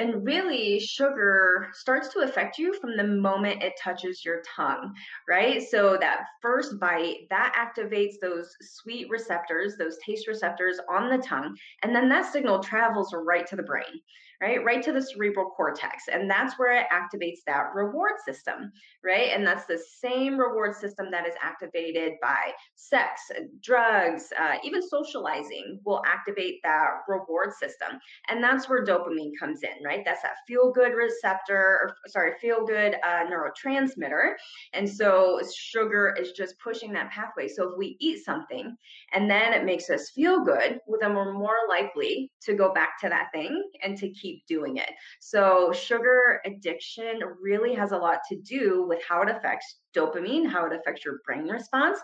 [0.03, 4.93] and really, sugar starts to affect you from the moment it touches your tongue,
[5.29, 5.62] right?
[5.62, 11.57] So that first bite, that activates those sweet receptors, those taste receptors on the tongue.
[11.85, 14.01] And then that signal travels right to the brain
[14.43, 14.65] right?
[14.65, 16.09] Right to the cerebral cortex.
[16.13, 18.73] And that's where it activates that reward system,
[19.05, 19.31] right?
[19.33, 23.31] And that's the same reward system that is activated by sex,
[23.63, 28.01] drugs, uh, even socializing will activate that reward system.
[28.29, 30.03] And that's where dopamine comes in, right?
[30.05, 34.33] That's that feel good receptor, or sorry, feel good uh, neurotransmitter.
[34.73, 37.47] And so sugar is just pushing that pathway.
[37.47, 38.77] So if we eat something
[39.13, 42.99] and then it makes us feel good, well, then we're more likely to go back
[43.03, 44.90] to that thing and to keep keep doing it.
[45.21, 50.66] So, sugar addiction really has a lot to do with how it affects dopamine, how
[50.66, 51.99] it affects your brain response,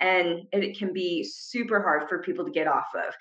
[0.00, 3.14] and it can be super hard for people to get off of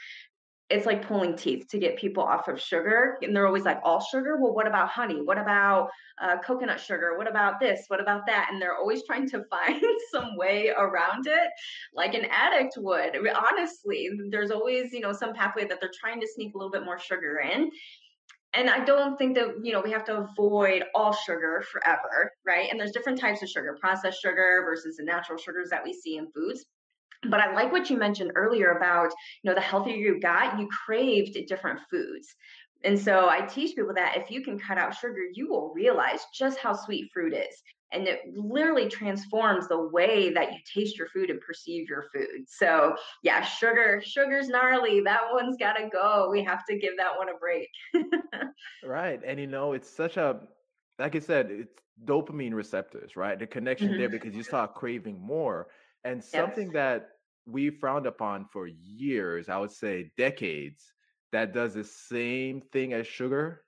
[0.69, 3.17] it's like pulling teeth to get people off of sugar.
[3.21, 4.38] And they're always like, all sugar?
[4.38, 5.21] Well, what about honey?
[5.21, 5.89] What about
[6.21, 7.17] uh, coconut sugar?
[7.17, 7.86] What about this?
[7.89, 8.49] What about that?
[8.52, 11.49] And they're always trying to find some way around it,
[11.93, 13.15] like an addict would.
[13.52, 16.86] Honestly, there's always, you know, some pathway that they're trying to sneak a little bit
[16.86, 17.69] more sugar in
[18.54, 22.70] and I don't think that you know we have to avoid all sugar forever, right?
[22.70, 26.18] And there's different types of sugar, processed sugar versus the natural sugars that we see
[26.18, 26.66] in foods.
[27.30, 29.12] But I like what you mentioned earlier about
[29.44, 32.28] you know the healthier you got, you craved different foods.
[32.84, 36.20] And so I teach people that if you can cut out sugar, you will realize
[36.34, 41.08] just how sweet fruit is and it literally transforms the way that you taste your
[41.08, 42.45] food and perceive your food.
[42.47, 45.01] So yeah, sugar, sugar's gnarly.
[45.01, 46.29] That one's got to go.
[46.32, 47.69] We have to give that one a break.
[48.84, 50.41] right, and you know it's such a
[50.99, 51.73] like I said, it's
[52.06, 53.38] dopamine receptors, right?
[53.38, 53.99] The connection mm-hmm.
[53.99, 55.67] there because you start craving more,
[56.03, 56.73] and something yes.
[56.73, 57.10] that
[57.45, 60.93] we frowned upon for years, I would say decades,
[61.32, 63.63] that does the same thing as sugar,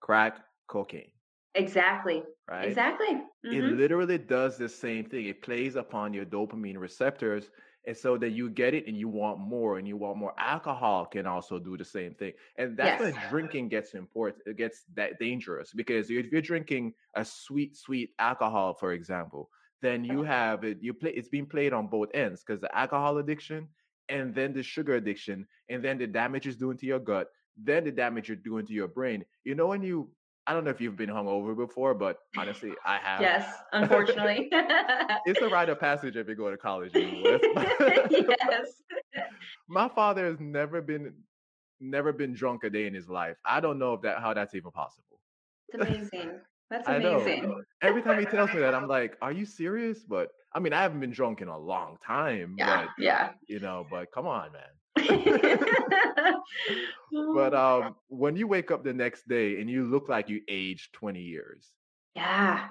[0.00, 1.10] crack cocaine.
[1.54, 2.22] Exactly.
[2.48, 2.68] Right.
[2.68, 3.14] Exactly.
[3.46, 3.52] Mm-hmm.
[3.52, 5.26] It literally does the same thing.
[5.26, 7.50] It plays upon your dopamine receptors.
[7.86, 10.32] And so that you get it and you want more and you want more.
[10.38, 12.32] Alcohol can also do the same thing.
[12.56, 13.12] And that's yes.
[13.12, 14.42] when drinking gets important.
[14.46, 19.50] It gets that dangerous because if you're drinking a sweet, sweet alcohol, for example,
[19.82, 20.78] then you have it.
[20.80, 21.10] You play.
[21.10, 23.68] It's being played on both ends because the alcohol addiction,
[24.08, 27.28] and then the sugar addiction, and then the damage it's doing to your gut,
[27.62, 29.26] then the damage you're doing to your brain.
[29.44, 30.08] You know when you
[30.46, 33.20] I don't know if you've been hungover before, but honestly, I have.
[33.20, 34.48] Yes, unfortunately.
[34.52, 36.92] it's a rite of passage if you go to college.
[36.94, 38.82] yes.
[39.68, 41.14] My father has never been
[41.80, 43.36] never been drunk a day in his life.
[43.44, 45.20] I don't know if that how that's even possible.
[45.68, 46.40] It's amazing.
[46.70, 47.62] That's amazing.
[47.80, 50.82] Every time he tells me that, I'm like, "Are you serious?" But I mean, I
[50.82, 52.56] haven't been drunk in a long time.
[52.58, 53.30] Yeah, but, yeah.
[53.48, 56.10] You know, but come on, man.
[57.32, 60.92] but um, when you wake up the next day and you look like you aged
[60.92, 61.74] 20 years,
[62.14, 62.68] yeah,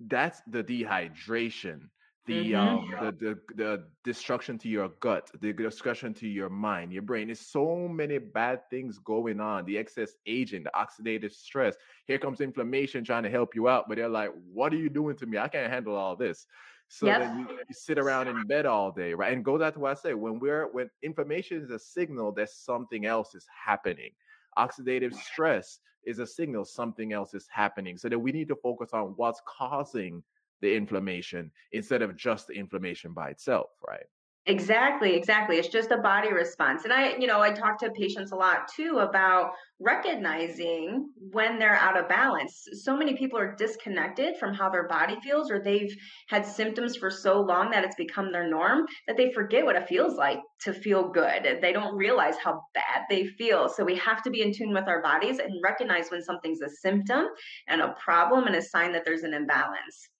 [0.00, 1.88] that's the dehydration
[2.26, 2.54] the Mhm.
[2.54, 7.26] um the, the the destruction to your gut the destruction to your mind your brain
[7.28, 11.76] there's so many bad things going on the excess aging the oxidative stress.
[12.06, 15.16] Here comes inflammation trying to help you out but they're like what are you doing
[15.16, 15.38] to me?
[15.38, 16.46] I can't handle all this
[16.88, 17.18] so Yep.
[17.18, 19.90] then you, you sit around in bed all day right and go back to what
[19.92, 24.10] i say when we're when inflammation is a signal that something else is happening
[24.58, 28.90] oxidative stress is a signal something else is happening so that we need to focus
[28.92, 30.22] on what's causing
[30.60, 34.06] the inflammation instead of just the inflammation by itself, right?
[34.46, 35.56] Exactly, exactly.
[35.56, 36.84] It's just a body response.
[36.84, 41.76] And I, you know, I talk to patients a lot too about recognizing when they're
[41.76, 42.66] out of balance.
[42.82, 45.96] So many people are disconnected from how their body feels, or they've
[46.28, 49.88] had symptoms for so long that it's become their norm that they forget what it
[49.88, 51.58] feels like to feel good.
[51.62, 53.70] They don't realize how bad they feel.
[53.70, 56.68] So we have to be in tune with our bodies and recognize when something's a
[56.68, 57.28] symptom
[57.66, 60.10] and a problem and a sign that there's an imbalance.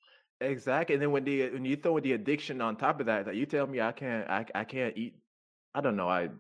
[0.45, 0.95] Exactly.
[0.95, 3.47] And then when the when you throw the addiction on top of that, that you
[3.47, 5.23] tell me I can't I I can't eat
[5.75, 6.31] I don't know, I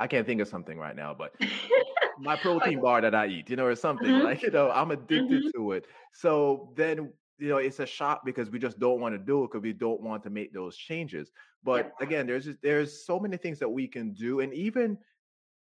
[0.00, 1.36] I can't think of something right now, but
[2.16, 4.18] my protein bar that I eat, you know, or something Mhm.
[4.18, 5.52] like, you know, I'm addicted Mhm.
[5.56, 5.86] to it.
[6.12, 9.48] So then, you know, it's a shock because we just don't want to do it
[9.48, 11.32] because we don't want to make those changes.
[11.62, 12.00] But Yep.
[12.00, 14.98] again, there's just, there's so many things that we can do, and even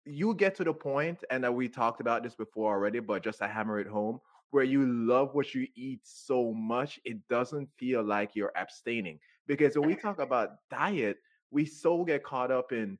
[0.05, 3.39] you get to the point, and that we talked about this before already, but just
[3.39, 4.19] to hammer it home,
[4.51, 9.19] where you love what you eat so much, it doesn't feel like you're abstaining.
[9.47, 11.17] Because when we talk about diet,
[11.51, 12.97] we so get caught up in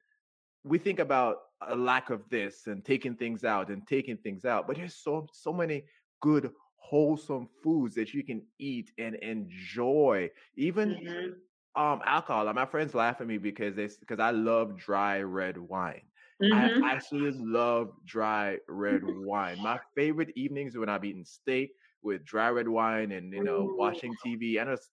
[0.64, 1.38] we think about
[1.68, 5.28] a lack of this and taking things out and taking things out, but there's so
[5.32, 5.84] so many
[6.22, 10.30] good wholesome foods that you can eat and enjoy.
[10.56, 11.42] Even Mhm.
[11.76, 12.46] um alcohol.
[12.46, 16.11] like, My friends laugh at me because they because I love dry red wine.
[16.52, 16.92] I Mhm.
[16.92, 19.62] actually love dry red wine.
[19.62, 23.78] My favorite evenings when I'm eating steak with dry red wine and you know Ooh.
[23.78, 24.90] watching TV, and it's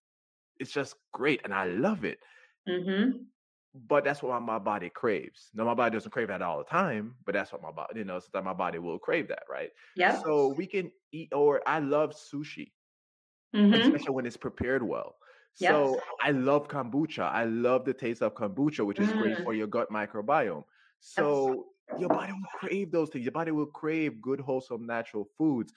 [0.61, 2.21] it's just great, and I love it.
[2.67, 3.31] Mhm.
[3.75, 5.51] But that's what my, my body craves.
[5.55, 8.05] Now my body doesn't crave that all the time, but that's what my body, you
[8.05, 9.71] know, sometimes my body will crave that, right?
[9.95, 10.23] Yeah.
[10.23, 12.73] So we can eat, or I love sushi,
[13.53, 13.75] Mhm.
[13.75, 15.17] especially when it's prepared well.
[15.61, 15.91] Yep.
[15.93, 17.23] So I love kombucha.
[17.25, 19.45] I love the taste of kombucha, which is great Mm.
[19.45, 20.65] for your gut microbiome.
[21.01, 23.25] So your body will crave those things.
[23.25, 25.73] Your body will crave good, wholesome, natural foods.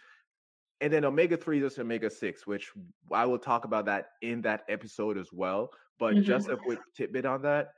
[0.81, 2.71] And then omega 3 is omega 6, which
[3.11, 5.71] I will talk about that in that episode as well.
[5.99, 6.51] But just Mhm.
[6.51, 7.73] a quick tidbit on that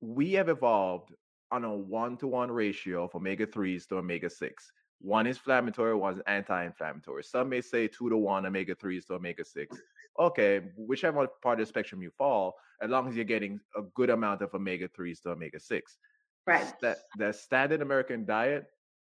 [0.00, 1.14] we have evolved
[1.50, 4.72] on a one to one ratio of omega 3s to omega 6.
[5.00, 7.24] One is inflammatory, one is anti inflammatory.
[7.24, 9.82] Some may say two to one omega 3s to omega 6.
[10.18, 14.10] Okay, whichever part of the spectrum you fall, as long as you're getting a good
[14.10, 15.98] amount of omega 3s to omega 6.
[16.46, 16.74] Right.
[16.80, 18.66] That the standard American diet,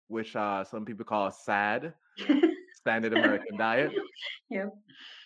[0.08, 1.94] which uh, some people call SAD,
[2.72, 3.94] standard American diet,
[4.50, 4.74] Yep.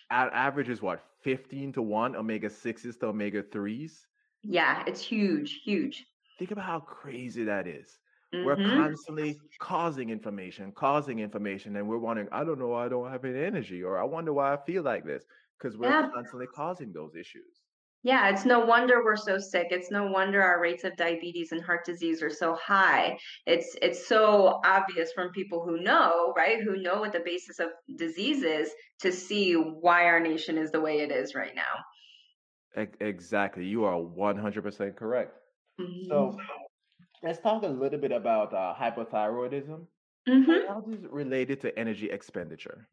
[0.09, 4.07] at average is what 15 to 1 omega 6s to omega 3s.
[4.43, 6.07] Yeah, it's huge, huge.
[6.37, 7.99] Think about how crazy that is.
[8.41, 8.57] We're Mhm.
[8.57, 13.23] constantly causing inflammation, causing inflammation, and we're wondering, I don't know why I don't have
[13.25, 15.25] any energy, or I wonder why I feel like this,
[15.57, 16.09] because we're Yeah.
[16.13, 17.64] constantly causing those issues.
[18.05, 19.69] Yeah, it's no wonder we're so sick.
[19.71, 23.17] It's no wonder our rates of diabetes and heart disease are so high.
[23.47, 26.61] It's it's so obvious from people who know, right?
[26.61, 30.81] Who know what the basis of disease is to see why our nation is the
[30.81, 32.83] way it is right now.
[32.99, 33.65] Exactly.
[33.65, 35.33] You are 100% correct.
[35.81, 36.05] Mhm.
[36.07, 36.37] So
[37.23, 39.87] let's talk a little bit about uh, hypothyroidism.
[40.29, 40.67] Mhm.
[40.67, 42.87] How is it related to energy expenditure?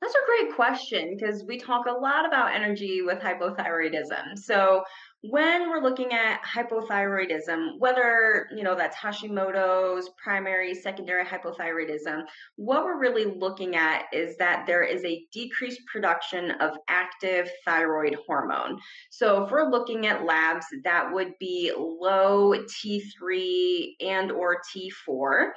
[0.00, 4.38] That's a great question because we talk a lot about energy with hypothyroidism.
[4.38, 4.84] So
[5.22, 12.22] when we're looking at hypothyroidism, whether you know that's Hashimoto's, primary, secondary hypothyroidism,
[12.54, 18.16] what we're really looking at is that there is a decreased production of active thyroid
[18.24, 18.78] hormone.
[19.10, 25.50] So if we're looking at labs, that would be low T3 and or T4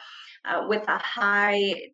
[0.45, 1.91] uh, with a high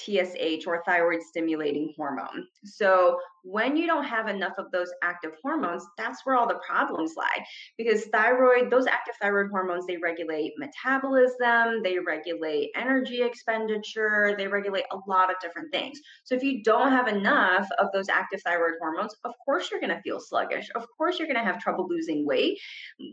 [0.00, 2.46] TSH or thyroid stimulating hormone.
[2.64, 7.14] So when you don't have enough of those active hormones, that's where all the problems
[7.16, 7.44] lie.
[7.78, 14.84] Because thyroid, those active thyroid hormones, they regulate metabolism, they regulate energy expenditure, they regulate
[14.92, 15.98] a lot of different things.
[16.24, 19.94] So if you don't have enough of those active thyroid hormones, of course you're going
[19.94, 20.68] to feel sluggish.
[20.74, 22.58] Of course you're going to have trouble losing weight.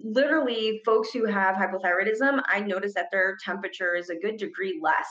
[0.03, 5.07] Literally, folks who have hypothyroidism, I notice that their temperature is a good degree less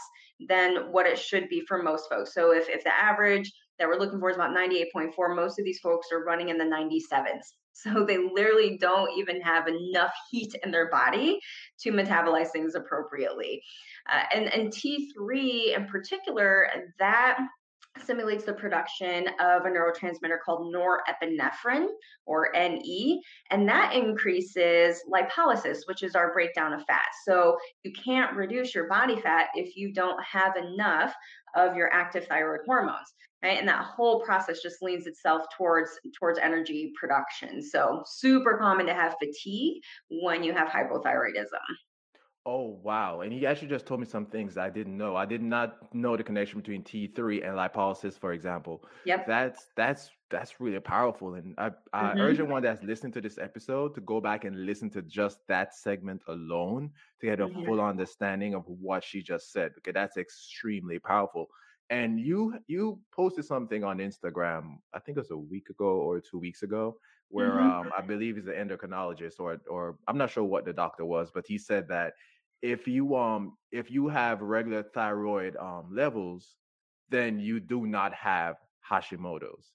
[0.48, 2.34] than what it should be for most folks.
[2.34, 5.34] So if, if the average that we're looking for is about 98.4.
[5.34, 7.20] Most of these folks are running in the 97s.
[7.78, 11.38] So they literally don't even have enough heat in their body
[11.80, 13.62] to metabolize things appropriately.
[14.10, 17.36] Uh, and, and T3 in particular, that
[18.02, 21.86] stimulates the production of a neurotransmitter called norepinephrine
[22.26, 27.06] or NE, and that increases lipolysis, which is our breakdown of fat.
[27.24, 31.14] So you can't reduce your body fat if you don't have enough
[31.54, 33.12] of your active thyroid hormones.
[33.42, 33.58] Right?
[33.58, 37.62] And that whole process just leans itself towards towards energy production.
[37.62, 41.60] So super common to have fatigue when you have hypothyroidism.
[42.48, 43.22] Oh wow!
[43.22, 45.16] And he actually just told me some things I didn't know.
[45.16, 48.84] I did not know the connection between T3 and lipolysis, for example.
[49.04, 49.26] Yep.
[49.26, 51.34] That's that's that's really powerful.
[51.34, 52.20] And I, I mm-hmm.
[52.20, 55.74] urge anyone that's listening to this episode to go back and listen to just that
[55.74, 57.64] segment alone to get a mm-hmm.
[57.64, 59.72] full understanding of what she just said.
[59.78, 61.48] Okay, that's extremely powerful.
[61.90, 66.20] And you you posted something on Instagram, I think it was a week ago or
[66.20, 66.96] two weeks ago,
[67.28, 67.86] where mm-hmm.
[67.86, 71.30] um, I believe he's an endocrinologist or or I'm not sure what the doctor was,
[71.32, 72.14] but he said that
[72.66, 76.56] if you um if you have regular thyroid um levels,
[77.10, 78.56] then you do not have
[78.90, 79.72] Hashimoto's.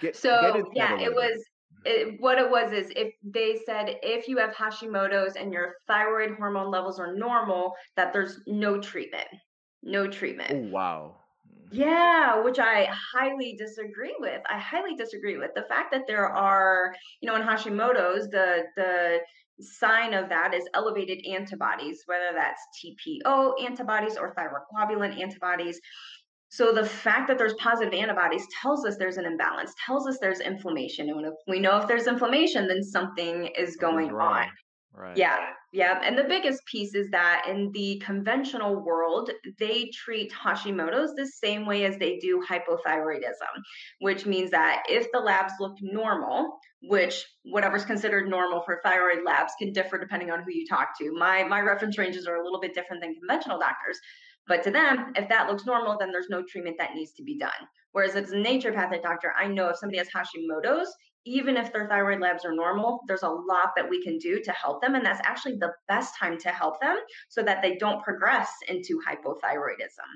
[0.00, 1.44] Get, so get yeah, it was
[1.84, 6.36] it, what it was is if they said if you have Hashimoto's and your thyroid
[6.36, 9.28] hormone levels are normal, that there's no treatment,
[9.82, 10.52] no treatment.
[10.52, 11.16] Oh wow.
[11.72, 14.42] Yeah, which I highly disagree with.
[14.48, 19.20] I highly disagree with the fact that there are, you know, in Hashimoto's, the the
[19.60, 25.80] sign of that is elevated antibodies, whether that's TPO antibodies or thyroglobulin antibodies.
[26.48, 30.40] So the fact that there's positive antibodies tells us there's an imbalance, tells us there's
[30.40, 31.08] inflammation.
[31.08, 34.46] And if we know if there's inflammation, then something is going on.
[34.94, 35.16] Right.
[35.16, 35.38] Yeah.
[35.72, 36.00] Yeah.
[36.04, 41.64] And the biggest piece is that in the conventional world, they treat Hashimoto's the same
[41.64, 43.62] way as they do hypothyroidism,
[44.00, 49.52] which means that if the labs look normal, which whatever's considered normal for thyroid labs
[49.58, 51.12] can differ depending on who you talk to.
[51.12, 53.98] My my reference ranges are a little bit different than conventional doctors.
[54.48, 57.38] But to them, if that looks normal, then there's no treatment that needs to be
[57.38, 57.50] done.
[57.92, 60.92] Whereas as a naturopathic doctor, I know if somebody has Hashimoto's,
[61.24, 64.52] even if their thyroid labs are normal, there's a lot that we can do to
[64.52, 64.94] help them.
[64.94, 66.98] And that's actually the best time to help them
[67.28, 70.10] so that they don't progress into hypothyroidism.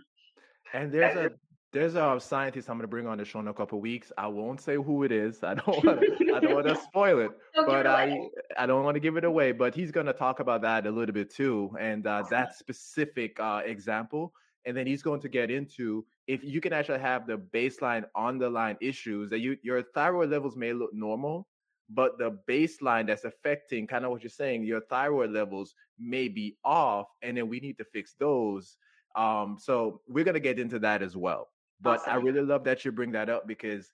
[0.72, 1.30] And there's a
[1.72, 4.10] there's a scientist I'm going to bring on the show in a couple weeks.
[4.16, 5.42] I won't say who it is.
[5.42, 8.18] I don't want to, I don't want to spoil it, don't but I
[8.58, 9.52] I don't want to give it away.
[9.52, 13.38] But he's going to talk about that a little bit too, and uh, that specific
[13.38, 14.32] uh, example.
[14.66, 18.38] And then he's going to get into if you can actually have the baseline on
[18.38, 21.46] the line issues that you your thyroid levels may look normal,
[21.88, 26.56] but the baseline that's affecting kind of what you're saying, your thyroid levels may be
[26.64, 28.76] off, and then we need to fix those.
[29.14, 31.48] Um, so we're gonna get into that as well.
[31.80, 32.12] But awesome.
[32.12, 33.90] I really love that you bring that up because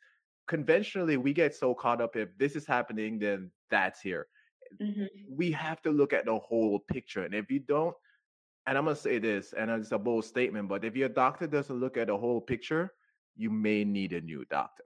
[0.48, 4.26] conventionally we get so caught up if this is happening, then that's here.
[4.80, 5.04] Mm-hmm.
[5.28, 7.24] We have to look at the whole picture.
[7.24, 7.94] And if you don't,
[8.66, 11.80] and I'm gonna say this, and it's a bold statement, but if your doctor doesn't
[11.80, 12.92] look at the whole picture,
[13.36, 14.84] you may need a new doctor.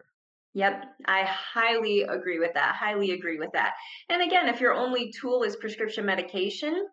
[0.54, 2.76] Yep, I highly agree with that.
[2.76, 3.74] Highly agree with that.
[4.08, 6.86] And again, if your only tool is prescription medication,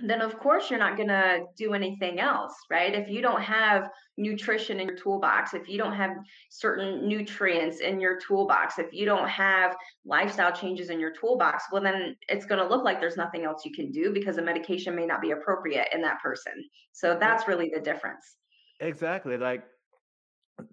[0.00, 2.94] then of course you're not going to do anything else, right?
[2.94, 6.12] If you don't have nutrition in your toolbox, if you don't have
[6.50, 11.82] certain nutrients in your toolbox, if you don't have lifestyle changes in your toolbox, well,
[11.82, 14.94] then it's going to look like there's nothing else you can do because the medication
[14.94, 16.52] may not be appropriate in that person.
[16.92, 18.36] So that's really the difference.
[18.80, 19.36] Exactly.
[19.36, 19.64] Like,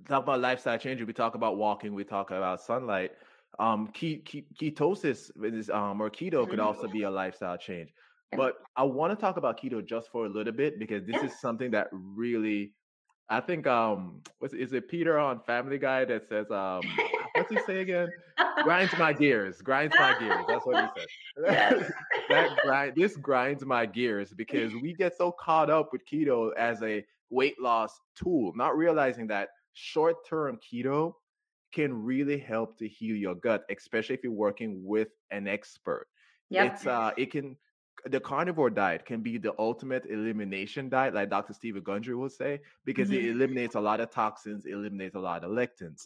[0.07, 1.01] talk about lifestyle change.
[1.01, 3.11] We talk about walking, we talk about sunlight.
[3.57, 6.51] Um, ketosis is, um, or keto mm-hmm.
[6.51, 7.89] could also be a lifestyle change
[8.38, 11.25] but I want to talk about keto just for a little bit because this yeah.
[11.25, 12.73] is something that really
[13.29, 16.81] I think um was is it Peter on Family Guy that says um
[17.36, 18.09] what's he say again?
[18.63, 20.45] grinds my gears, grinds my gears.
[20.47, 21.07] That's what he said.
[21.45, 21.91] Yes.
[22.29, 26.81] that grind this grinds my gears because we get so caught up with keto as
[26.81, 31.13] a weight loss tool, not realizing that short-term keto
[31.73, 36.07] can really help to heal your gut, especially if you're working with an expert.
[36.49, 36.73] Yep.
[36.73, 37.57] It's uh it can
[38.10, 41.53] the carnivore diet can be the ultimate elimination diet, like Dr.
[41.53, 43.26] Steven Gundry will say, because mm-hmm.
[43.26, 46.06] it eliminates a lot of toxins, it eliminates a lot of lectins.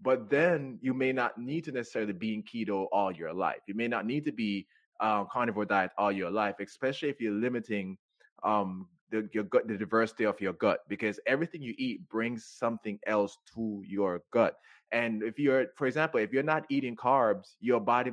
[0.00, 3.60] But then you may not need to necessarily be in keto all your life.
[3.66, 4.66] You may not need to be
[5.00, 7.98] uh, carnivore diet all your life, especially if you're limiting
[8.42, 12.98] um, the your gut, the diversity of your gut, because everything you eat brings something
[13.06, 14.54] else to your gut.
[14.92, 18.10] And if you're, for example, if you're not eating carbs, your body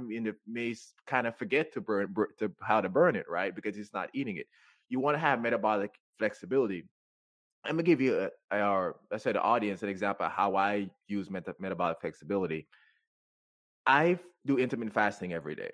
[0.48, 0.76] may
[1.08, 3.54] kind of forget to burn to how to burn it, right?
[3.56, 4.48] Because it's not eating it.
[4.90, 6.86] You want to have metabolic flexibility.
[7.66, 10.90] I'm gonna give you, a, our I said, the audience an example of how I
[11.08, 12.68] use meta- metabolic flexibility.
[13.86, 15.72] I do intermittent fasting every day.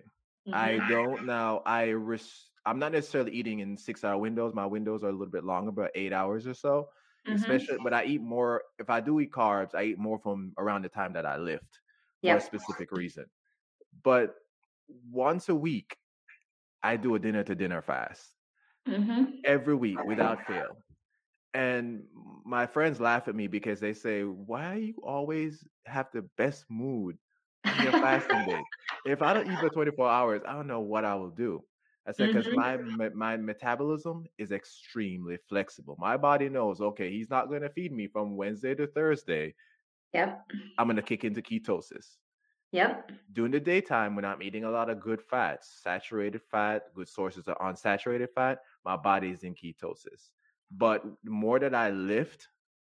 [0.47, 0.55] Mm-hmm.
[0.55, 1.61] I don't now.
[1.65, 4.53] I res- I'm not necessarily eating in six hour windows.
[4.53, 6.89] My windows are a little bit longer, about eight hours or so.
[7.27, 7.35] Mm-hmm.
[7.35, 8.63] Especially, but I eat more.
[8.79, 11.79] If I do eat carbs, I eat more from around the time that I lift
[12.21, 12.41] yep.
[12.41, 13.25] for a specific reason.
[14.03, 14.35] But
[15.09, 15.95] once a week,
[16.81, 18.35] I do a dinner to dinner fast
[18.87, 19.23] mm-hmm.
[19.45, 20.77] every week without fail.
[21.53, 22.03] And
[22.45, 27.17] my friends laugh at me because they say, "Why you always have the best mood
[27.65, 28.61] on your fasting day?
[29.05, 31.63] If I don't eat for 24 hours, I don't know what I will do."
[32.07, 32.97] I said because mm-hmm.
[32.97, 35.95] my my metabolism is extremely flexible.
[35.99, 39.55] My body knows, okay, he's not going to feed me from Wednesday to Thursday.
[40.13, 40.45] Yep.
[40.77, 42.17] I'm going to kick into ketosis.
[42.71, 43.11] Yep.
[43.31, 47.47] During the daytime, when I'm eating a lot of good fats, saturated fat, good sources
[47.47, 50.31] of unsaturated fat, my body is in ketosis.
[50.71, 52.47] But the more that I lift,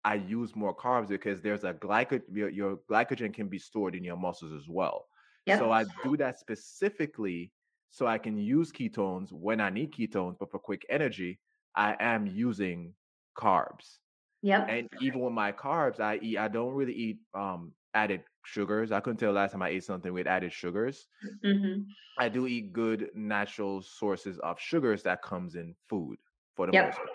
[0.03, 2.23] I use more carbs because there's a glycogen.
[2.31, 5.07] Your, your glycogen can be stored in your muscles as well.
[5.45, 5.59] Yep.
[5.59, 7.51] So I do that specifically
[7.89, 11.39] so I can use ketones when I need ketones, but for quick energy,
[11.75, 12.93] I am using
[13.37, 13.97] carbs.
[14.41, 14.67] Yep.
[14.69, 16.37] And even with my carbs, I eat.
[16.37, 18.91] I don't really eat um, added sugars.
[18.91, 21.07] I couldn't tell last time I ate something with added sugars.
[21.45, 21.81] Mm-hmm.
[22.17, 26.17] I do eat good natural sources of sugars that comes in food
[26.55, 26.85] for the yep.
[26.85, 27.09] most part.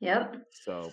[0.00, 0.36] Yep.
[0.64, 0.90] So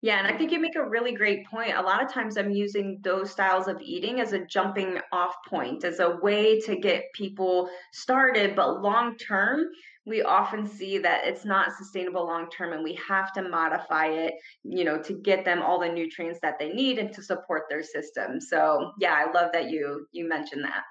[0.00, 1.76] yeah, and I think you make a really great point.
[1.76, 5.82] A lot of times I'm using those styles of eating as a jumping off point,
[5.82, 8.54] as a way to get people started.
[8.54, 9.66] But long term,
[10.06, 14.34] we often see that it's not sustainable long term and we have to modify it,
[14.62, 17.82] you know, to get them all the nutrients that they need and to support their
[17.82, 18.40] system.
[18.40, 20.84] So yeah, I love that you you mentioned that.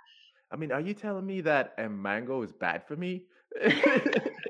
[0.51, 3.23] I mean, are you telling me that a mango is bad for me?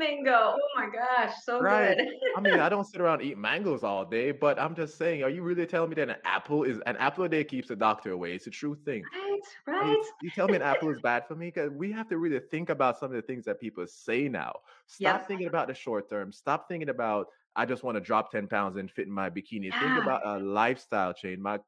[0.00, 0.56] Mango.
[0.56, 1.96] Oh my gosh, so right.
[1.96, 2.08] good.
[2.36, 5.28] I mean, I don't sit around eat mangoes all day, but I'm just saying, are
[5.28, 8.12] you really telling me that an apple is an apple a day keeps the doctor
[8.12, 8.32] away?
[8.32, 9.04] It's a true thing.
[9.14, 9.86] Right, right.
[9.86, 12.40] You, you tell me an apple is bad for me because we have to really
[12.50, 14.54] think about some of the things that people say now.
[14.86, 16.32] Stop thinking about the short term.
[16.32, 19.66] Stop thinking about I just want to drop 10 pounds and fit in my bikini.
[19.66, 19.80] Yeah.
[19.80, 21.40] Think about a lifestyle change.
[21.40, 21.58] My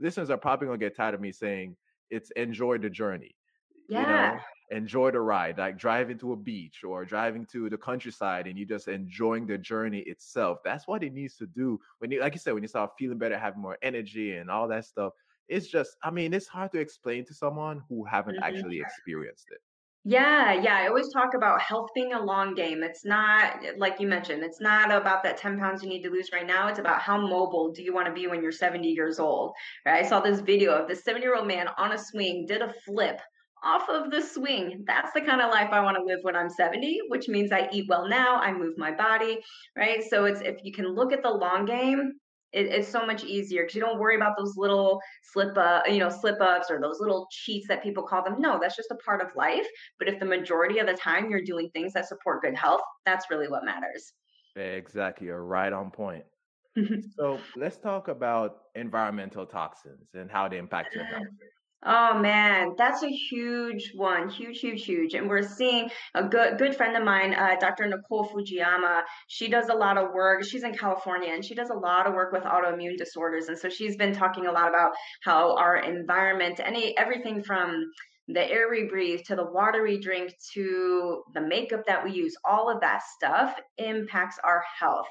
[0.00, 1.76] listeners are probably gonna get tired of me saying
[2.10, 3.34] it's enjoy the journey.
[3.92, 4.32] Yeah.
[4.32, 4.40] You know,
[4.72, 8.64] enjoy the ride, like driving to a beach or driving to the countryside and you
[8.64, 10.58] just enjoying the journey itself.
[10.64, 11.78] That's what it needs to do.
[11.98, 14.68] When you, like you said, when you start feeling better, having more energy and all
[14.68, 15.12] that stuff,
[15.48, 18.44] it's just, I mean, it's hard to explain to someone who haven't mm-hmm.
[18.44, 19.58] actually experienced it.
[20.04, 20.78] Yeah, yeah.
[20.78, 22.82] I always talk about health being a long game.
[22.82, 26.30] It's not, like you mentioned, it's not about that 10 pounds you need to lose
[26.32, 26.66] right now.
[26.66, 29.52] It's about how mobile do you want to be when you're 70 years old.
[29.86, 30.04] Right?
[30.04, 32.74] I saw this video of this seven year old man on a swing, did a
[32.84, 33.20] flip
[33.62, 34.84] off of the swing.
[34.86, 37.68] That's the kind of life I want to live when I'm 70, which means I
[37.72, 39.40] eat well now, I move my body,
[39.76, 40.02] right?
[40.08, 42.12] So it's if you can look at the long game,
[42.52, 45.00] it, it's so much easier because you don't worry about those little
[45.32, 48.40] slip up, you know, slip ups or those little cheats that people call them.
[48.40, 49.66] No, that's just a part of life.
[49.98, 53.30] But if the majority of the time you're doing things that support good health, that's
[53.30, 54.12] really what matters.
[54.56, 55.28] Exactly.
[55.28, 56.24] You're right on point.
[57.16, 61.24] so let's talk about environmental toxins and how they impact your health.
[61.84, 65.14] Oh man, that's a huge one, huge, huge, huge.
[65.14, 67.88] And we're seeing a good good friend of mine, uh, Dr.
[67.88, 69.02] Nicole Fujiyama.
[69.26, 70.44] She does a lot of work.
[70.44, 73.48] She's in California, and she does a lot of work with autoimmune disorders.
[73.48, 74.92] And so she's been talking a lot about
[75.24, 77.90] how our environment, any everything from
[78.28, 82.36] the air we breathe to the water we drink to the makeup that we use,
[82.44, 85.06] all of that stuff impacts our health.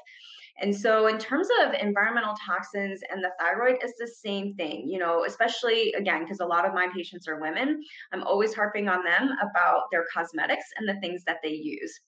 [0.60, 4.98] And so, in terms of environmental toxins and the thyroid, it's the same thing, you
[4.98, 7.82] know, especially again, because a lot of my patients are women.
[8.12, 11.98] I'm always harping on them about their cosmetics and the things that they use.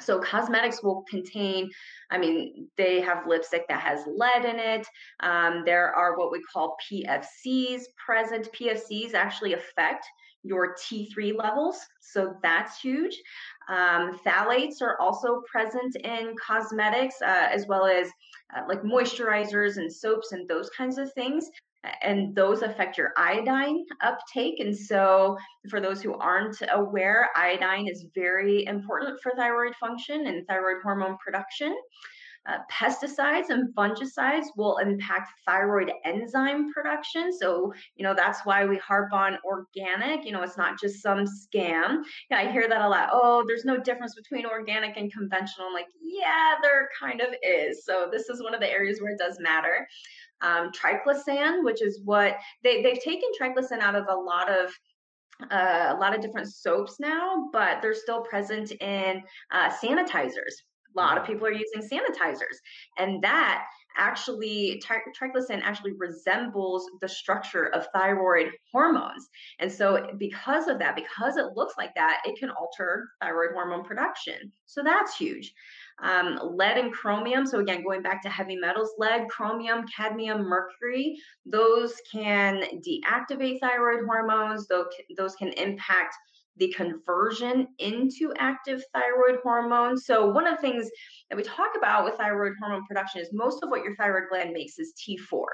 [0.00, 1.70] So cosmetics will contain,
[2.10, 4.86] I mean, they have lipstick that has lead in it.
[5.20, 8.48] Um, there are what we call PFCs present.
[8.52, 10.06] PFCs actually affect
[10.42, 11.78] your T3 levels.
[12.00, 13.16] So that's huge.
[13.68, 18.08] Um, phthalates are also present in cosmetics, uh, as well as
[18.56, 21.50] uh, like moisturizers and soaps and those kinds of things.
[22.02, 24.58] and those affect your iodine uptake.
[24.60, 25.36] And so,
[25.70, 31.16] for those who aren't aware, iodine is very important for thyroid function and thyroid hormone
[31.24, 31.74] production.
[32.48, 37.30] Uh, pesticides and fungicides will impact thyroid enzyme production.
[37.30, 40.24] So, you know, that's why we harp on organic.
[40.24, 42.02] You know, it's not just some scam.
[42.30, 43.10] Yeah, I hear that a lot.
[43.12, 45.66] Oh, there's no difference between organic and conventional.
[45.66, 47.84] I'm like, yeah, there kind of is.
[47.84, 49.86] So, this is one of the areas where it does matter.
[50.40, 54.72] Um, triclosan, which is what they, they've taken triclosan out of a lot of
[55.50, 59.22] uh, a lot of different soaps now, but they're still present in
[59.52, 60.62] uh, sanitizers,
[60.96, 62.56] a lot of people are using sanitizers
[62.98, 63.64] and that
[63.98, 69.28] actually tri- triclosan actually resembles the structure of thyroid hormones.
[69.58, 73.84] And so because of that because it looks like that it can alter thyroid hormone
[73.84, 74.52] production.
[74.66, 75.52] So that's huge.
[76.00, 81.16] Um, lead and chromium so again going back to heavy metals lead chromium cadmium mercury
[81.44, 84.86] those can deactivate thyroid hormones those,
[85.16, 86.14] those can impact
[86.58, 89.96] the conversion into active thyroid hormone.
[89.96, 90.88] So, one of the things
[91.30, 94.52] that we talk about with thyroid hormone production is most of what your thyroid gland
[94.52, 95.44] makes is T4.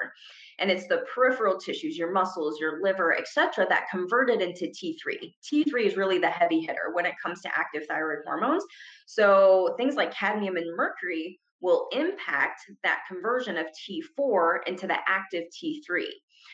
[0.58, 5.34] And it's the peripheral tissues, your muscles, your liver, etc., that convert it into T3.
[5.42, 8.64] T3 is really the heavy hitter when it comes to active thyroid hormones.
[9.06, 15.44] So, things like cadmium and mercury will impact that conversion of T4 into the active
[15.44, 16.04] T3.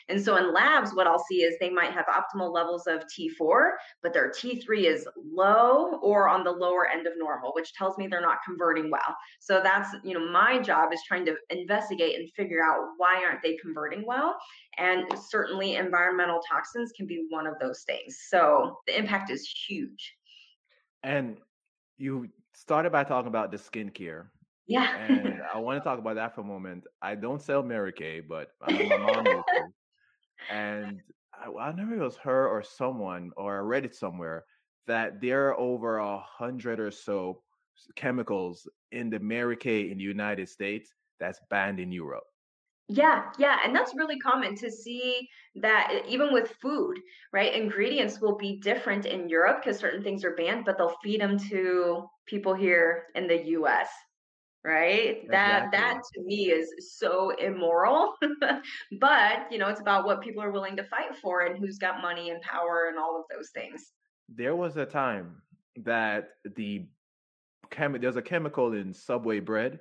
[0.09, 3.71] And so in labs, what I'll see is they might have optimal levels of T4,
[4.01, 8.07] but their T3 is low or on the lower end of normal, which tells me
[8.07, 9.15] they're not converting well.
[9.39, 13.41] So that's, you know, my job is trying to investigate and figure out why aren't
[13.41, 14.37] they converting well.
[14.77, 18.19] And certainly environmental toxins can be one of those things.
[18.27, 20.15] So the impact is huge.
[21.03, 21.37] And
[21.97, 24.25] you started by talking about the skincare.
[24.67, 24.95] Yeah.
[24.95, 26.85] and I want to talk about that for a moment.
[27.01, 29.43] I don't sell Mary Kay, but I know my mom
[30.49, 31.01] and
[31.33, 34.45] I, I know it was her or someone, or I read it somewhere
[34.87, 37.41] that there are over a hundred or so
[37.95, 42.23] chemicals in the Kay in the United States that's banned in Europe.
[42.87, 46.99] Yeah, yeah, and that's really common to see that even with food,
[47.31, 47.53] right?
[47.53, 51.37] Ingredients will be different in Europe because certain things are banned, but they'll feed them
[51.49, 53.87] to people here in the US
[54.63, 55.79] right that exactly.
[55.79, 58.13] that to me is so immoral
[58.99, 62.01] but you know it's about what people are willing to fight for and who's got
[62.01, 63.93] money and power and all of those things
[64.29, 65.41] there was a time
[65.77, 66.85] that the
[67.71, 69.79] chem there's a chemical in subway bread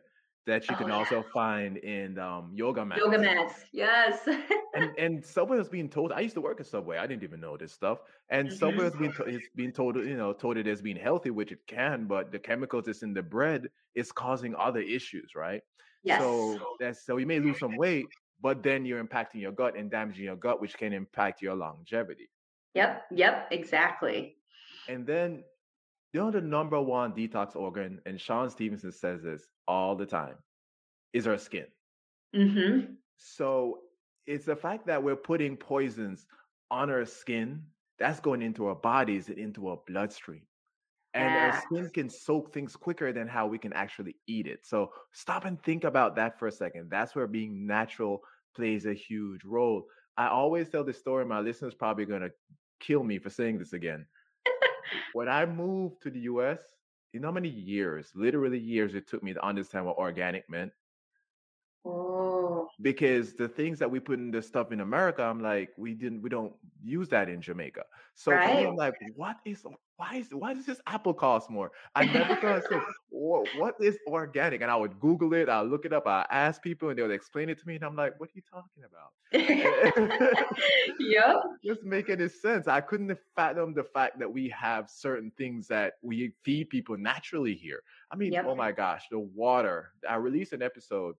[0.50, 0.94] that you oh, can yeah.
[0.96, 3.00] also find in um, yoga mats.
[3.00, 4.28] Yoga mats, yes.
[4.74, 6.10] and and Subway was being told.
[6.12, 6.98] I used to work at Subway.
[6.98, 7.98] I didn't even know this stuff.
[8.30, 8.56] And mm-hmm.
[8.56, 11.52] Subway was being to, it's being told, you know, told it as being healthy, which
[11.52, 15.62] it can, but the chemicals that's in the bread is causing other issues, right?
[16.02, 16.20] Yes.
[16.20, 18.06] So that's so you may lose some weight,
[18.42, 22.28] but then you're impacting your gut and damaging your gut, which can impact your longevity.
[22.74, 23.04] Yep.
[23.12, 23.48] Yep.
[23.52, 24.36] Exactly.
[24.88, 25.44] And then
[26.12, 30.34] you know the number one detox organ, and Shawn Stevenson says this all the time,
[31.12, 31.66] is our skin.
[32.34, 32.94] Mm-hmm.
[33.16, 33.78] So
[34.26, 36.26] it's the fact that we're putting poisons
[36.70, 37.62] on our skin
[37.98, 40.42] that's going into our bodies and into our bloodstream.
[41.12, 41.46] And yeah.
[41.46, 44.60] our skin can soak things quicker than how we can actually eat it.
[44.64, 46.88] So stop and think about that for a second.
[46.90, 48.22] That's where being natural
[48.56, 49.86] plays a huge role.
[50.16, 51.24] I always tell this story.
[51.24, 52.30] My listeners probably going to
[52.80, 54.06] kill me for saying this again
[55.12, 56.60] when I moved to the US,
[57.12, 60.72] you know how many years, literally years, it took me to understand what organic meant?
[61.84, 62.68] Oh.
[62.82, 66.22] Because the things that we put in the stuff in America, I'm like, we didn't,
[66.22, 66.52] we don't
[66.82, 67.84] use that in Jamaica.
[68.14, 68.60] So right?
[68.60, 69.64] me, I'm like, what is
[69.96, 71.72] why is why does this apple cost more?
[71.94, 72.80] I never thought so.
[73.12, 74.62] What, what is organic?
[74.62, 77.10] And I would Google it, I look it up, I ask people, and they would
[77.10, 79.10] explain it to me, and I'm like, what are you talking about?
[80.98, 81.36] yep.
[81.64, 82.66] Just making any sense.
[82.66, 87.54] I couldn't fathom the fact that we have certain things that we feed people naturally
[87.54, 87.82] here.
[88.10, 88.46] I mean, yep.
[88.48, 89.92] oh my gosh, the water.
[90.08, 91.16] I released an episode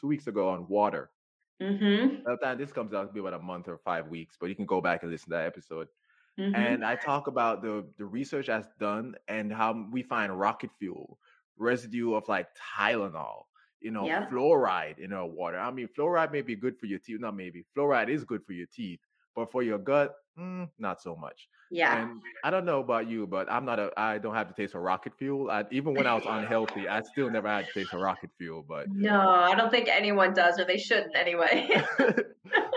[0.00, 1.10] two weeks ago on water.
[1.62, 2.22] Mm-hmm.
[2.24, 4.48] By the time this comes out, it'll be about a month or five weeks, but
[4.48, 5.88] you can go back and listen to that episode.
[6.38, 6.54] Mm-hmm.
[6.54, 11.18] And I talk about the the research that's done and how we find rocket fuel,
[11.56, 12.46] residue of like
[12.78, 13.42] Tylenol,
[13.80, 14.30] you know, yep.
[14.30, 15.58] fluoride in our water.
[15.58, 17.64] I mean, fluoride may be good for your teeth, not maybe.
[17.76, 19.00] Fluoride is good for your teeth,
[19.38, 21.48] but for your gut, mm, not so much.
[21.70, 22.02] Yeah.
[22.02, 23.92] And I don't know about you, but I'm not a.
[23.96, 25.48] I don't have to taste of rocket fuel.
[25.48, 28.64] I, even when I was unhealthy, I still never had to taste of rocket fuel.
[28.68, 31.70] But no, I don't think anyone does, or they shouldn't anyway.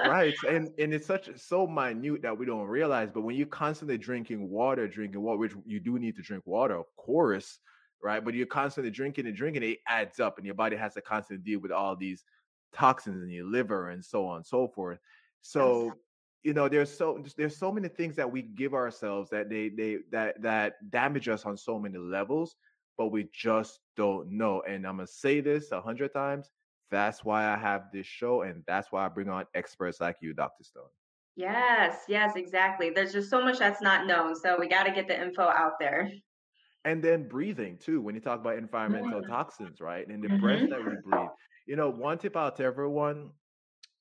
[0.05, 3.09] right, and and it's such so minute that we don't realize.
[3.11, 6.75] But when you're constantly drinking water, drinking water, which you do need to drink water,
[6.75, 7.57] of course,
[8.03, 8.23] right?
[8.23, 11.43] But you're constantly drinking and drinking, it adds up, and your body has to constantly
[11.43, 12.23] deal with all these
[12.71, 14.99] toxins in your liver and so on and so forth.
[15.41, 15.93] So.
[16.43, 19.99] You know, there's so there's so many things that we give ourselves that they they
[20.11, 22.55] that that damage us on so many levels,
[22.97, 24.61] but we just don't know.
[24.67, 26.49] And I'm gonna say this a hundred times.
[26.89, 30.33] That's why I have this show, and that's why I bring on experts like you,
[30.33, 30.63] Dr.
[30.63, 30.89] Stone.
[31.35, 32.89] Yes, yes, exactly.
[32.89, 35.79] There's just so much that's not known, so we got to get the info out
[35.79, 36.11] there.
[36.83, 40.07] And then breathing too, when you talk about environmental toxins, right?
[40.07, 40.69] And the breath mhm.
[40.71, 41.29] that we breathe.
[41.67, 43.29] You know, one tip out to everyone,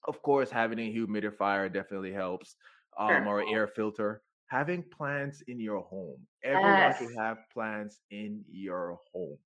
[0.06, 2.56] of course, having a humidifier definitely helps,
[2.98, 3.28] um, Sure.
[3.28, 4.22] or air filter.
[4.48, 6.26] Having plants in your home.
[6.42, 6.98] Everyone Yes.
[6.98, 9.38] should have plants in your home.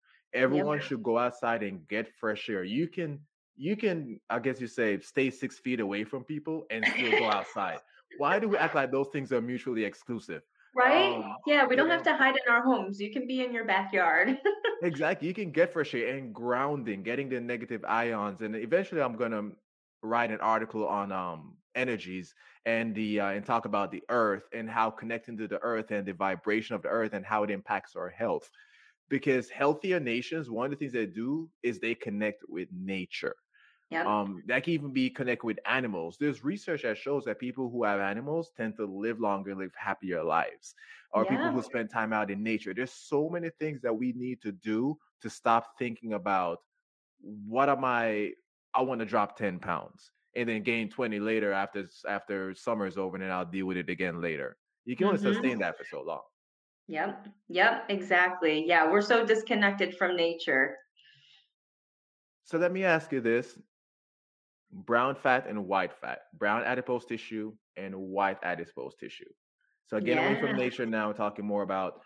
[0.46, 0.66] Yep.
[0.66, 2.64] Everyone should go outside and get fresh air.
[2.64, 3.20] You can,
[3.56, 7.28] you can, I guess you say, stay six feet away from people and still go
[7.28, 7.80] outside.
[8.16, 10.42] Why do we act like those things are mutually exclusive?
[10.74, 11.16] Right?
[11.16, 13.00] Um, Yeah, we don't have to hide in our homes.
[13.00, 14.38] You can be in your backyard.
[14.82, 15.28] Exactly.
[15.28, 18.42] You can get fresh air and grounding, getting the negative ions.
[18.42, 19.50] And eventually I'm gonna
[20.04, 22.34] write an article on um energies
[22.66, 26.06] and the uh, and talk about the earth and how connecting to the earth and
[26.06, 28.48] the vibration of the earth and how it impacts our health.
[29.08, 33.34] Because healthier nations, one of the things they do is they connect with nature.
[33.90, 34.06] Yep.
[34.06, 36.16] Um, that can even be connected with animals.
[36.18, 40.24] There's research that shows that people who have animals tend to live longer, live happier
[40.24, 40.74] lives,
[41.12, 42.72] or people who spend time out in nature.
[42.74, 46.58] There's so many things that we need to do to stop thinking about
[47.20, 48.32] what am I?
[48.74, 53.16] I want to drop 10 pounds and then gain 20 later after after summer's over,
[53.16, 54.56] and then I'll deal with it again later.
[54.84, 55.60] You can only sustain Mhm.
[55.60, 56.22] that for so long.
[56.88, 57.28] Yep.
[57.48, 58.66] Yep, exactly.
[58.66, 60.76] Yeah, we're so disconnected from nature.
[62.44, 63.58] So let me ask you this
[64.72, 69.30] brown fat and white fat, brown adipose tissue and white adipose tissue.
[69.86, 72.02] So getting away from nature now, we're talking more about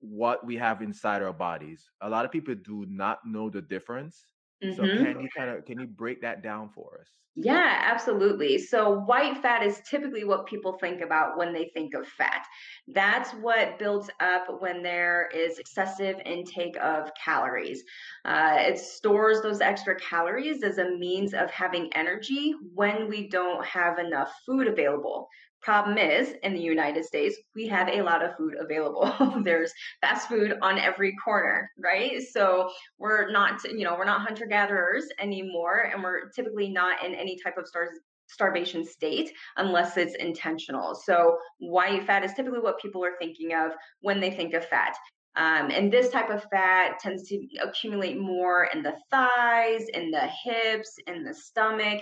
[0.00, 1.90] what we have inside our bodies.
[2.00, 4.26] A lot of people do not know the difference.
[4.68, 5.02] So Mhm.
[5.02, 7.08] can you kind of can you break that down for us?
[7.36, 8.58] Yeah, absolutely.
[8.58, 12.44] So, white fat is typically what people think about when they think of fat.
[12.88, 17.82] That's what builds up when there is excessive intake of calories.
[18.24, 23.64] Uh, it stores those extra calories as a means of having energy when we don't
[23.64, 25.28] have enough food available.
[25.62, 29.12] Problem is, in the United States, we have a lot of food available.
[29.44, 32.22] There's fast food on every corner, right?
[32.22, 37.14] So, we're not you know we're not hunter gatherers anymore and we're typically not in
[37.14, 37.90] any type of star-
[38.28, 43.72] starvation state unless it's intentional so white fat is typically what people are thinking of
[44.02, 44.94] when they think of fat
[45.36, 50.28] um, and this type of fat tends to accumulate more in the thighs in the
[50.44, 52.00] hips in the stomach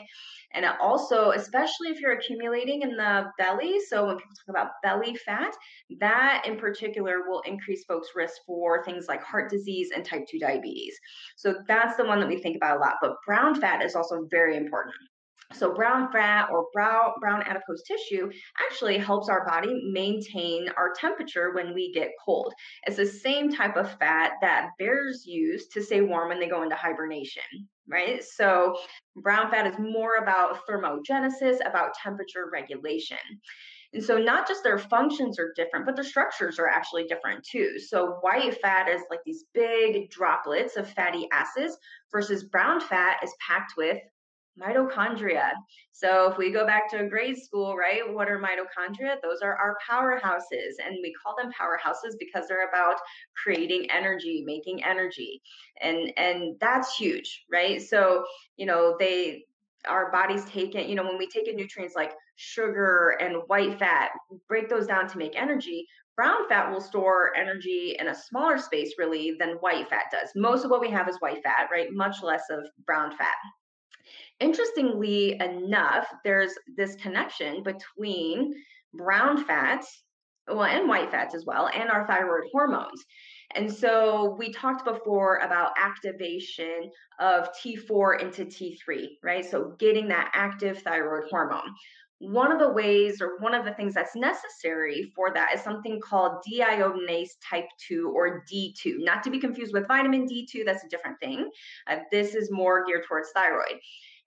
[0.54, 5.14] and also especially if you're accumulating in the belly so when people talk about belly
[5.14, 5.54] fat
[6.00, 10.38] that in particular will increase folks' risk for things like heart disease and type 2
[10.38, 10.98] diabetes.
[11.36, 12.96] So that's the one that we think about a lot.
[13.00, 14.94] But brown fat is also very important.
[15.54, 18.30] So brown fat or brown brown adipose tissue
[18.66, 22.52] actually helps our body maintain our temperature when we get cold.
[22.86, 26.62] It's the same type of fat that bears use to stay warm when they go
[26.62, 27.42] into hibernation,
[27.88, 28.22] right?
[28.22, 28.76] So
[29.16, 33.18] brown fat is more about thermogenesis, about temperature regulation.
[33.94, 37.78] And so not just their functions are different, but their structures are actually different too.
[37.78, 41.78] So white fat is like these big droplets of fatty acids
[42.12, 43.98] versus brown fat is packed with
[44.60, 45.50] mitochondria.
[45.92, 49.16] So if we go back to grade school, right, what are mitochondria?
[49.22, 52.96] Those are our powerhouses and we call them powerhouses because they're about
[53.42, 55.42] creating energy, making energy.
[55.80, 57.80] And and that's huge, right?
[57.80, 58.24] So,
[58.56, 59.44] you know, they
[59.86, 63.78] our bodies take it, you know, when we take in nutrients like sugar and white
[63.78, 64.10] fat,
[64.48, 65.86] break those down to make energy,
[66.16, 70.30] brown fat will store energy in a smaller space really than white fat does.
[70.34, 71.88] Most of what we have is white fat, right?
[71.92, 73.36] Much less of brown fat.
[74.40, 78.54] Interestingly enough, there's this connection between
[78.94, 80.04] brown fats,
[80.46, 83.04] well, and white fats as well, and our thyroid hormones.
[83.54, 89.44] And so we talked before about activation of T4 into T3, right?
[89.44, 91.74] So getting that active thyroid hormone.
[92.20, 96.00] One of the ways, or one of the things that's necessary for that is something
[96.00, 100.88] called deiodinase type 2 or D2, not to be confused with vitamin D2, that's a
[100.88, 101.48] different thing.
[101.86, 103.78] Uh, this is more geared towards thyroid.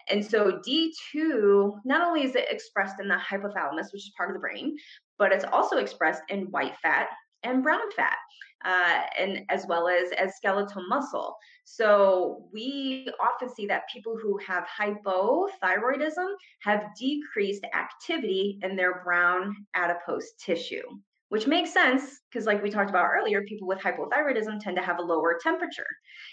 [0.09, 4.35] And so D2, not only is it expressed in the hypothalamus, which is part of
[4.35, 4.77] the brain,
[5.17, 7.09] but it's also expressed in white fat
[7.43, 8.17] and brown fat,
[8.65, 11.35] uh, and as well as as skeletal muscle.
[11.65, 16.27] So we often see that people who have hypothyroidism
[16.61, 20.83] have decreased activity in their brown adipose tissue.
[21.29, 24.99] Which makes sense because, like we talked about earlier, people with hypothyroidism tend to have
[24.99, 25.87] a lower temperature.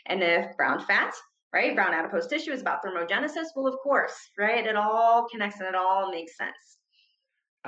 [0.06, 1.14] And if brown fat
[1.52, 1.74] right?
[1.74, 3.46] Brown adipose tissue is about thermogenesis.
[3.56, 4.66] Well, of course, right?
[4.66, 6.77] It all connects and it all makes sense.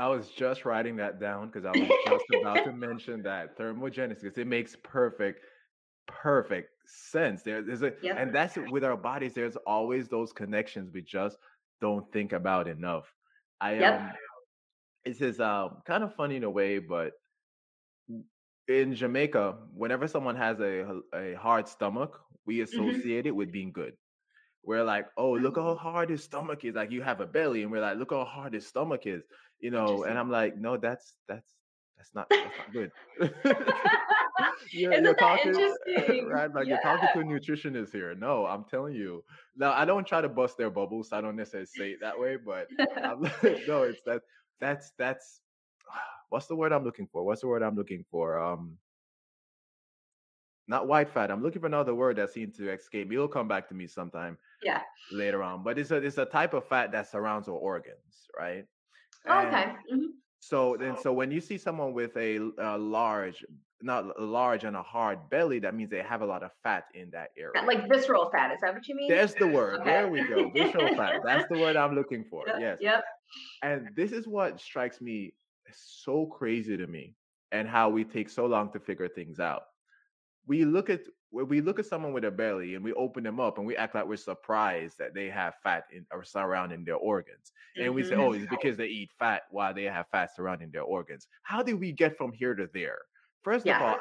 [0.00, 4.38] I was just writing that down because I was just about to mention that thermogenesis.
[4.38, 5.44] It makes perfect,
[6.06, 7.42] perfect sense.
[7.42, 8.16] There, there's a, yep.
[8.18, 9.34] and that's with our bodies.
[9.34, 11.36] There's always those connections we just
[11.82, 13.12] don't think about enough.
[13.60, 14.00] I yep.
[14.00, 14.12] um,
[15.04, 17.12] it's is um kind of funny in a way, but
[18.68, 22.64] in Jamaica, whenever someone has a a hard stomach, we mm-hmm.
[22.64, 23.28] associate mm-hmm.
[23.28, 23.92] it with being good.
[24.62, 26.74] We're like, oh, look how hard his stomach is.
[26.74, 29.24] Like you have a belly, and we're like, look how hard his stomach is.
[29.60, 31.48] You know, and I'm like, no, that's that's
[31.96, 32.90] that's not that's not good.
[34.70, 35.54] you're, Isn't you're talking
[36.28, 36.74] right, like yeah.
[36.74, 38.14] you're talking to a nutritionist here.
[38.14, 39.22] No, I'm telling you.
[39.56, 41.10] Now I don't try to bust their bubbles.
[41.10, 42.68] So I don't necessarily say it that way, but
[43.66, 44.22] no, it's that
[44.60, 45.40] that's that's
[46.30, 47.24] what's the word I'm looking for?
[47.24, 48.38] What's the word I'm looking for?
[48.38, 48.78] Um,
[50.68, 51.30] not white fat.
[51.30, 53.16] I'm looking for another word that seems to escape me.
[53.16, 54.38] It'll come back to me sometime.
[54.62, 54.82] Yeah.
[55.10, 58.66] Later on, but it's a it's a type of fat that surrounds our organs, right?
[59.28, 59.64] Oh, okay.
[59.92, 60.06] Mm-hmm.
[60.40, 63.44] So then, so when you see someone with a, a large,
[63.82, 66.84] not a large and a hard belly, that means they have a lot of fat
[66.94, 67.66] in that area.
[67.66, 69.10] Like visceral fat, is that what you mean?
[69.10, 69.80] There's the word.
[69.80, 69.90] Okay.
[69.90, 70.50] There we go.
[70.50, 71.20] Visceral fat.
[71.24, 72.44] That's the word I'm looking for.
[72.46, 72.56] Yep.
[72.58, 72.78] Yes.
[72.80, 73.04] Yep.
[73.62, 75.34] And this is what strikes me
[75.72, 77.14] so crazy to me,
[77.52, 79.62] and how we take so long to figure things out.
[80.46, 83.38] We look at when we look at someone with a belly and we open them
[83.38, 86.96] up and we act like we're surprised that they have fat in, or surrounding their
[86.96, 87.52] organs.
[87.76, 87.94] And mm-hmm.
[87.94, 88.54] we say, oh, it's mm-hmm.
[88.54, 91.28] because they eat fat while they have fat surrounding their organs.
[91.42, 92.98] How did we get from here to there?
[93.42, 93.76] First yeah.
[93.76, 93.96] of all,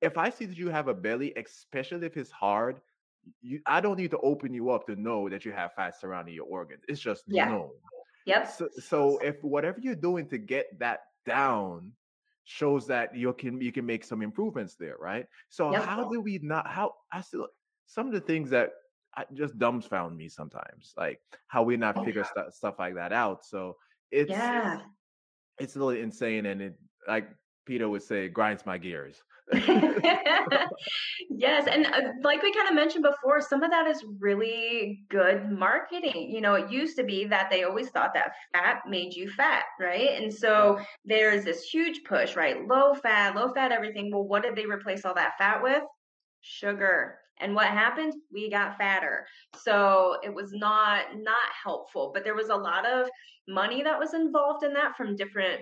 [0.00, 2.80] if I see that you have a belly, especially if it's hard,
[3.42, 6.34] you, I don't need to open you up to know that you have fat surrounding
[6.34, 6.84] your organs.
[6.88, 7.48] It's just yeah.
[7.48, 7.70] known.
[8.26, 8.50] Yep.
[8.52, 11.92] So, so if whatever you're doing to get that down
[12.50, 15.26] shows that you can you can make some improvements there, right?
[15.50, 15.84] So yep.
[15.84, 17.46] how do we not how I still
[17.86, 18.70] some of the things that
[19.14, 23.12] I, just dumbfound me sometimes, like how we not oh, figure st- stuff like that
[23.12, 23.44] out.
[23.44, 23.76] So
[24.10, 24.80] it's yeah.
[25.58, 26.74] it's a little insane, and it
[27.06, 27.28] like
[27.66, 29.22] Peter would say, grinds my gears.
[31.30, 31.66] yes.
[31.70, 36.30] And uh, like we kind of mentioned before, some of that is really good marketing.
[36.30, 39.64] You know, it used to be that they always thought that fat made you fat,
[39.80, 40.20] right?
[40.20, 42.66] And so there's this huge push, right?
[42.66, 44.10] Low fat, low fat everything.
[44.12, 45.82] Well, what did they replace all that fat with?
[46.42, 47.18] Sugar.
[47.40, 48.14] And what happened?
[48.32, 49.26] We got fatter.
[49.62, 53.08] So it was not not helpful, but there was a lot of
[53.46, 55.60] money that was involved in that from different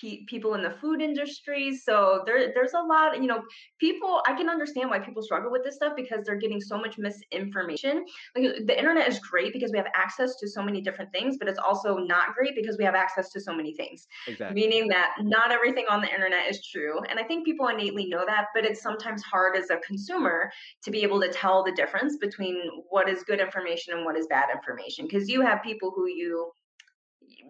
[0.00, 1.76] pe- people in the food industry.
[1.76, 3.42] So there, there's a lot, you know,
[3.78, 6.98] people, I can understand why people struggle with this stuff because they're getting so much
[6.98, 8.04] misinformation.
[8.36, 11.48] Like the internet is great because we have access to so many different things, but
[11.48, 14.06] it's also not great because we have access to so many things.
[14.26, 14.60] Exactly.
[14.60, 17.00] Meaning that not everything on the internet is true.
[17.08, 20.50] And I think people innately know that, but it's sometimes hard as a consumer
[20.84, 24.26] to be able to tell the difference between what is good information and what is
[24.28, 25.06] bad information.
[25.06, 26.52] Because you have people who you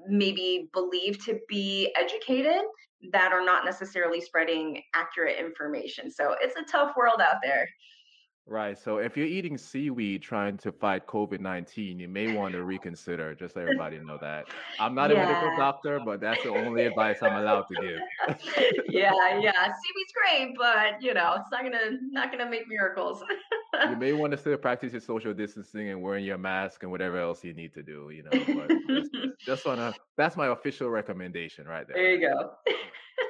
[0.09, 2.63] maybe believed to be educated
[3.13, 6.11] that are not necessarily spreading accurate information.
[6.11, 7.69] So it's a tough world out there.
[8.47, 8.77] Right.
[8.77, 13.35] So if you're eating seaweed trying to fight COVID 19, you may want to reconsider,
[13.37, 14.47] just so everybody know that.
[14.81, 15.23] I'm not yeah.
[15.23, 18.01] a medical doctor, but that's the only advice I'm allowed to give.
[18.89, 19.53] yeah, yeah.
[19.53, 23.23] Seaweed's great, but you know, it's not gonna not gonna make miracles.
[23.89, 27.19] you may want to still practice your social distancing and wearing your mask and whatever
[27.19, 28.31] else you need to do, you know.
[28.33, 29.11] But just,
[29.47, 31.97] just wanna that's my official recommendation right there.
[31.97, 32.51] There you go.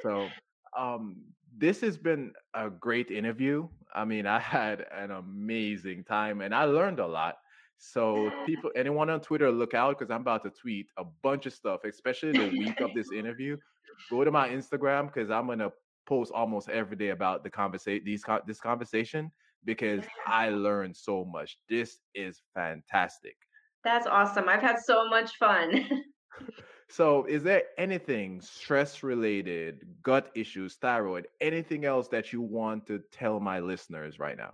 [0.01, 0.27] so
[0.75, 1.17] um
[1.57, 3.67] this has been a great interview.
[3.93, 7.35] I mean, I had an amazing time and I learned a lot.
[7.77, 11.53] So people, anyone on Twitter, look out because I'm about to tweet a bunch of
[11.53, 13.57] stuff, especially the week of this interview.
[14.09, 15.71] Go to my Instagram because I'm gonna
[16.05, 19.31] post almost every day about the conversation, these this conversation
[19.65, 21.57] because I learned so much.
[21.69, 23.35] This is fantastic.
[23.83, 24.47] That's awesome.
[24.47, 26.03] I've had so much fun.
[26.93, 32.99] So, is there anything stress related, gut issues, thyroid, anything else that you want to
[33.11, 34.53] tell my listeners right now?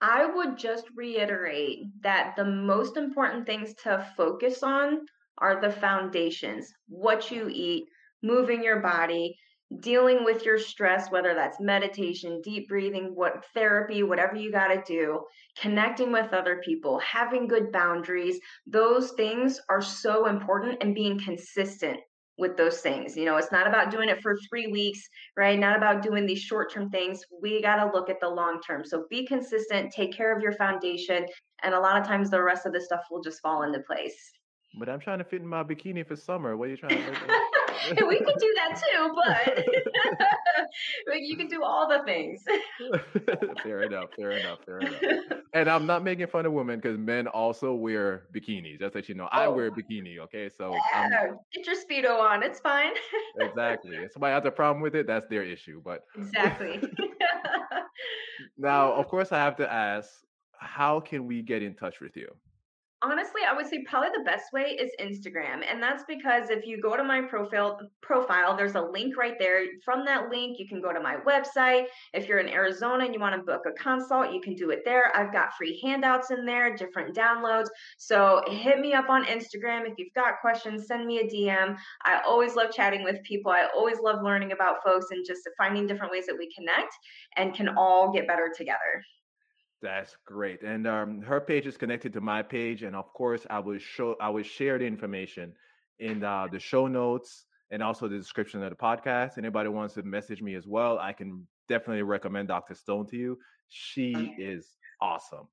[0.00, 5.04] I would just reiterate that the most important things to focus on
[5.36, 7.84] are the foundations what you eat,
[8.22, 9.36] moving your body,
[9.80, 14.82] dealing with your stress, whether that's meditation, deep breathing, what therapy, whatever you got to
[14.86, 15.20] do,
[15.60, 21.98] connecting with other people, having good boundaries, those things are so important and being consistent
[22.38, 23.16] with those things.
[23.16, 25.00] You know, it's not about doing it for 3 weeks,
[25.36, 25.58] right?
[25.58, 27.20] Not about doing these short-term things.
[27.42, 28.84] We got to look at the long term.
[28.84, 31.26] So be consistent, take care of your foundation,
[31.62, 34.16] and a lot of times the rest of the stuff will just fall into place.
[34.78, 36.56] But I'm trying to fit in my bikini for summer.
[36.56, 37.50] What are you trying to
[38.08, 39.14] we can do that too,
[41.06, 42.44] but you can do all the things.
[43.62, 45.02] fair enough, fair enough, fair enough.
[45.54, 48.78] And I'm not making fun of women because men also wear bikinis.
[48.78, 50.18] Just that you know, I Oh, wear a bikini.
[50.18, 51.28] Okay, so yeah.
[51.54, 52.42] Get your speedo on.
[52.42, 52.92] It's fine.
[53.38, 53.96] exactly.
[53.96, 55.80] If somebody has a problem with it, that's their issue.
[55.84, 56.80] But Exactly.
[58.56, 60.10] now, of course, I have to ask,
[60.58, 62.34] how can we get in touch with you?
[63.00, 65.62] Honestly, I would say probably the best way is Instagram.
[65.70, 69.66] And that's because if you go to my profile profile, there's a link right there.
[69.84, 71.84] From that link, you can go to my website.
[72.12, 74.80] If you're in Arizona and you want to book a consult, you can do it
[74.84, 75.16] there.
[75.16, 77.68] I've got free handouts in there, different downloads.
[77.98, 81.76] So hit me up on Instagram if you've got questions, send me a DM.
[82.04, 83.52] I always love chatting with people.
[83.52, 86.94] I always love learning about folks and just finding different ways that we connect
[87.36, 89.04] and can all get better together.
[89.80, 90.62] That's great.
[90.62, 94.16] And um, her page is connected to my page, and of course, I will show
[94.20, 95.52] I will share the information
[96.00, 99.38] in uh, the show notes and also the description of the podcast.
[99.38, 102.74] Anybody wants to message me as well, I can definitely recommend Dr.
[102.74, 103.38] Stone to you.
[103.68, 104.66] She is
[105.00, 105.46] awesome.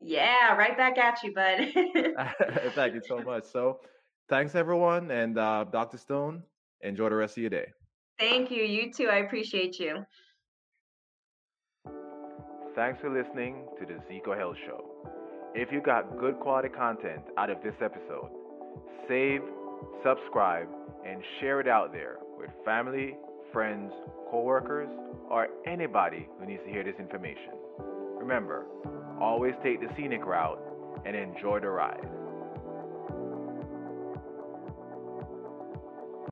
[0.00, 1.72] Yeah, right back at you, bud.
[2.74, 3.44] Thank you so much.
[3.44, 3.80] So,
[4.28, 5.98] thanks everyone, and uh, Dr.
[5.98, 6.42] Stone,
[6.80, 7.66] enjoy the rest of your day.
[8.18, 8.62] Thank you.
[8.62, 9.08] You too.
[9.08, 10.04] I appreciate you.
[12.80, 14.82] Thanks for listening to the Zeco Health Show.
[15.54, 18.30] If you got good quality content out of this episode,
[19.06, 19.42] save,
[20.02, 20.66] subscribe,
[21.06, 23.18] and share it out there with family,
[23.52, 23.92] friends,
[24.30, 24.88] coworkers,
[25.28, 27.52] or anybody who needs to hear this information.
[28.18, 28.64] Remember,
[29.20, 30.58] always take the scenic route
[31.04, 32.08] and enjoy the ride.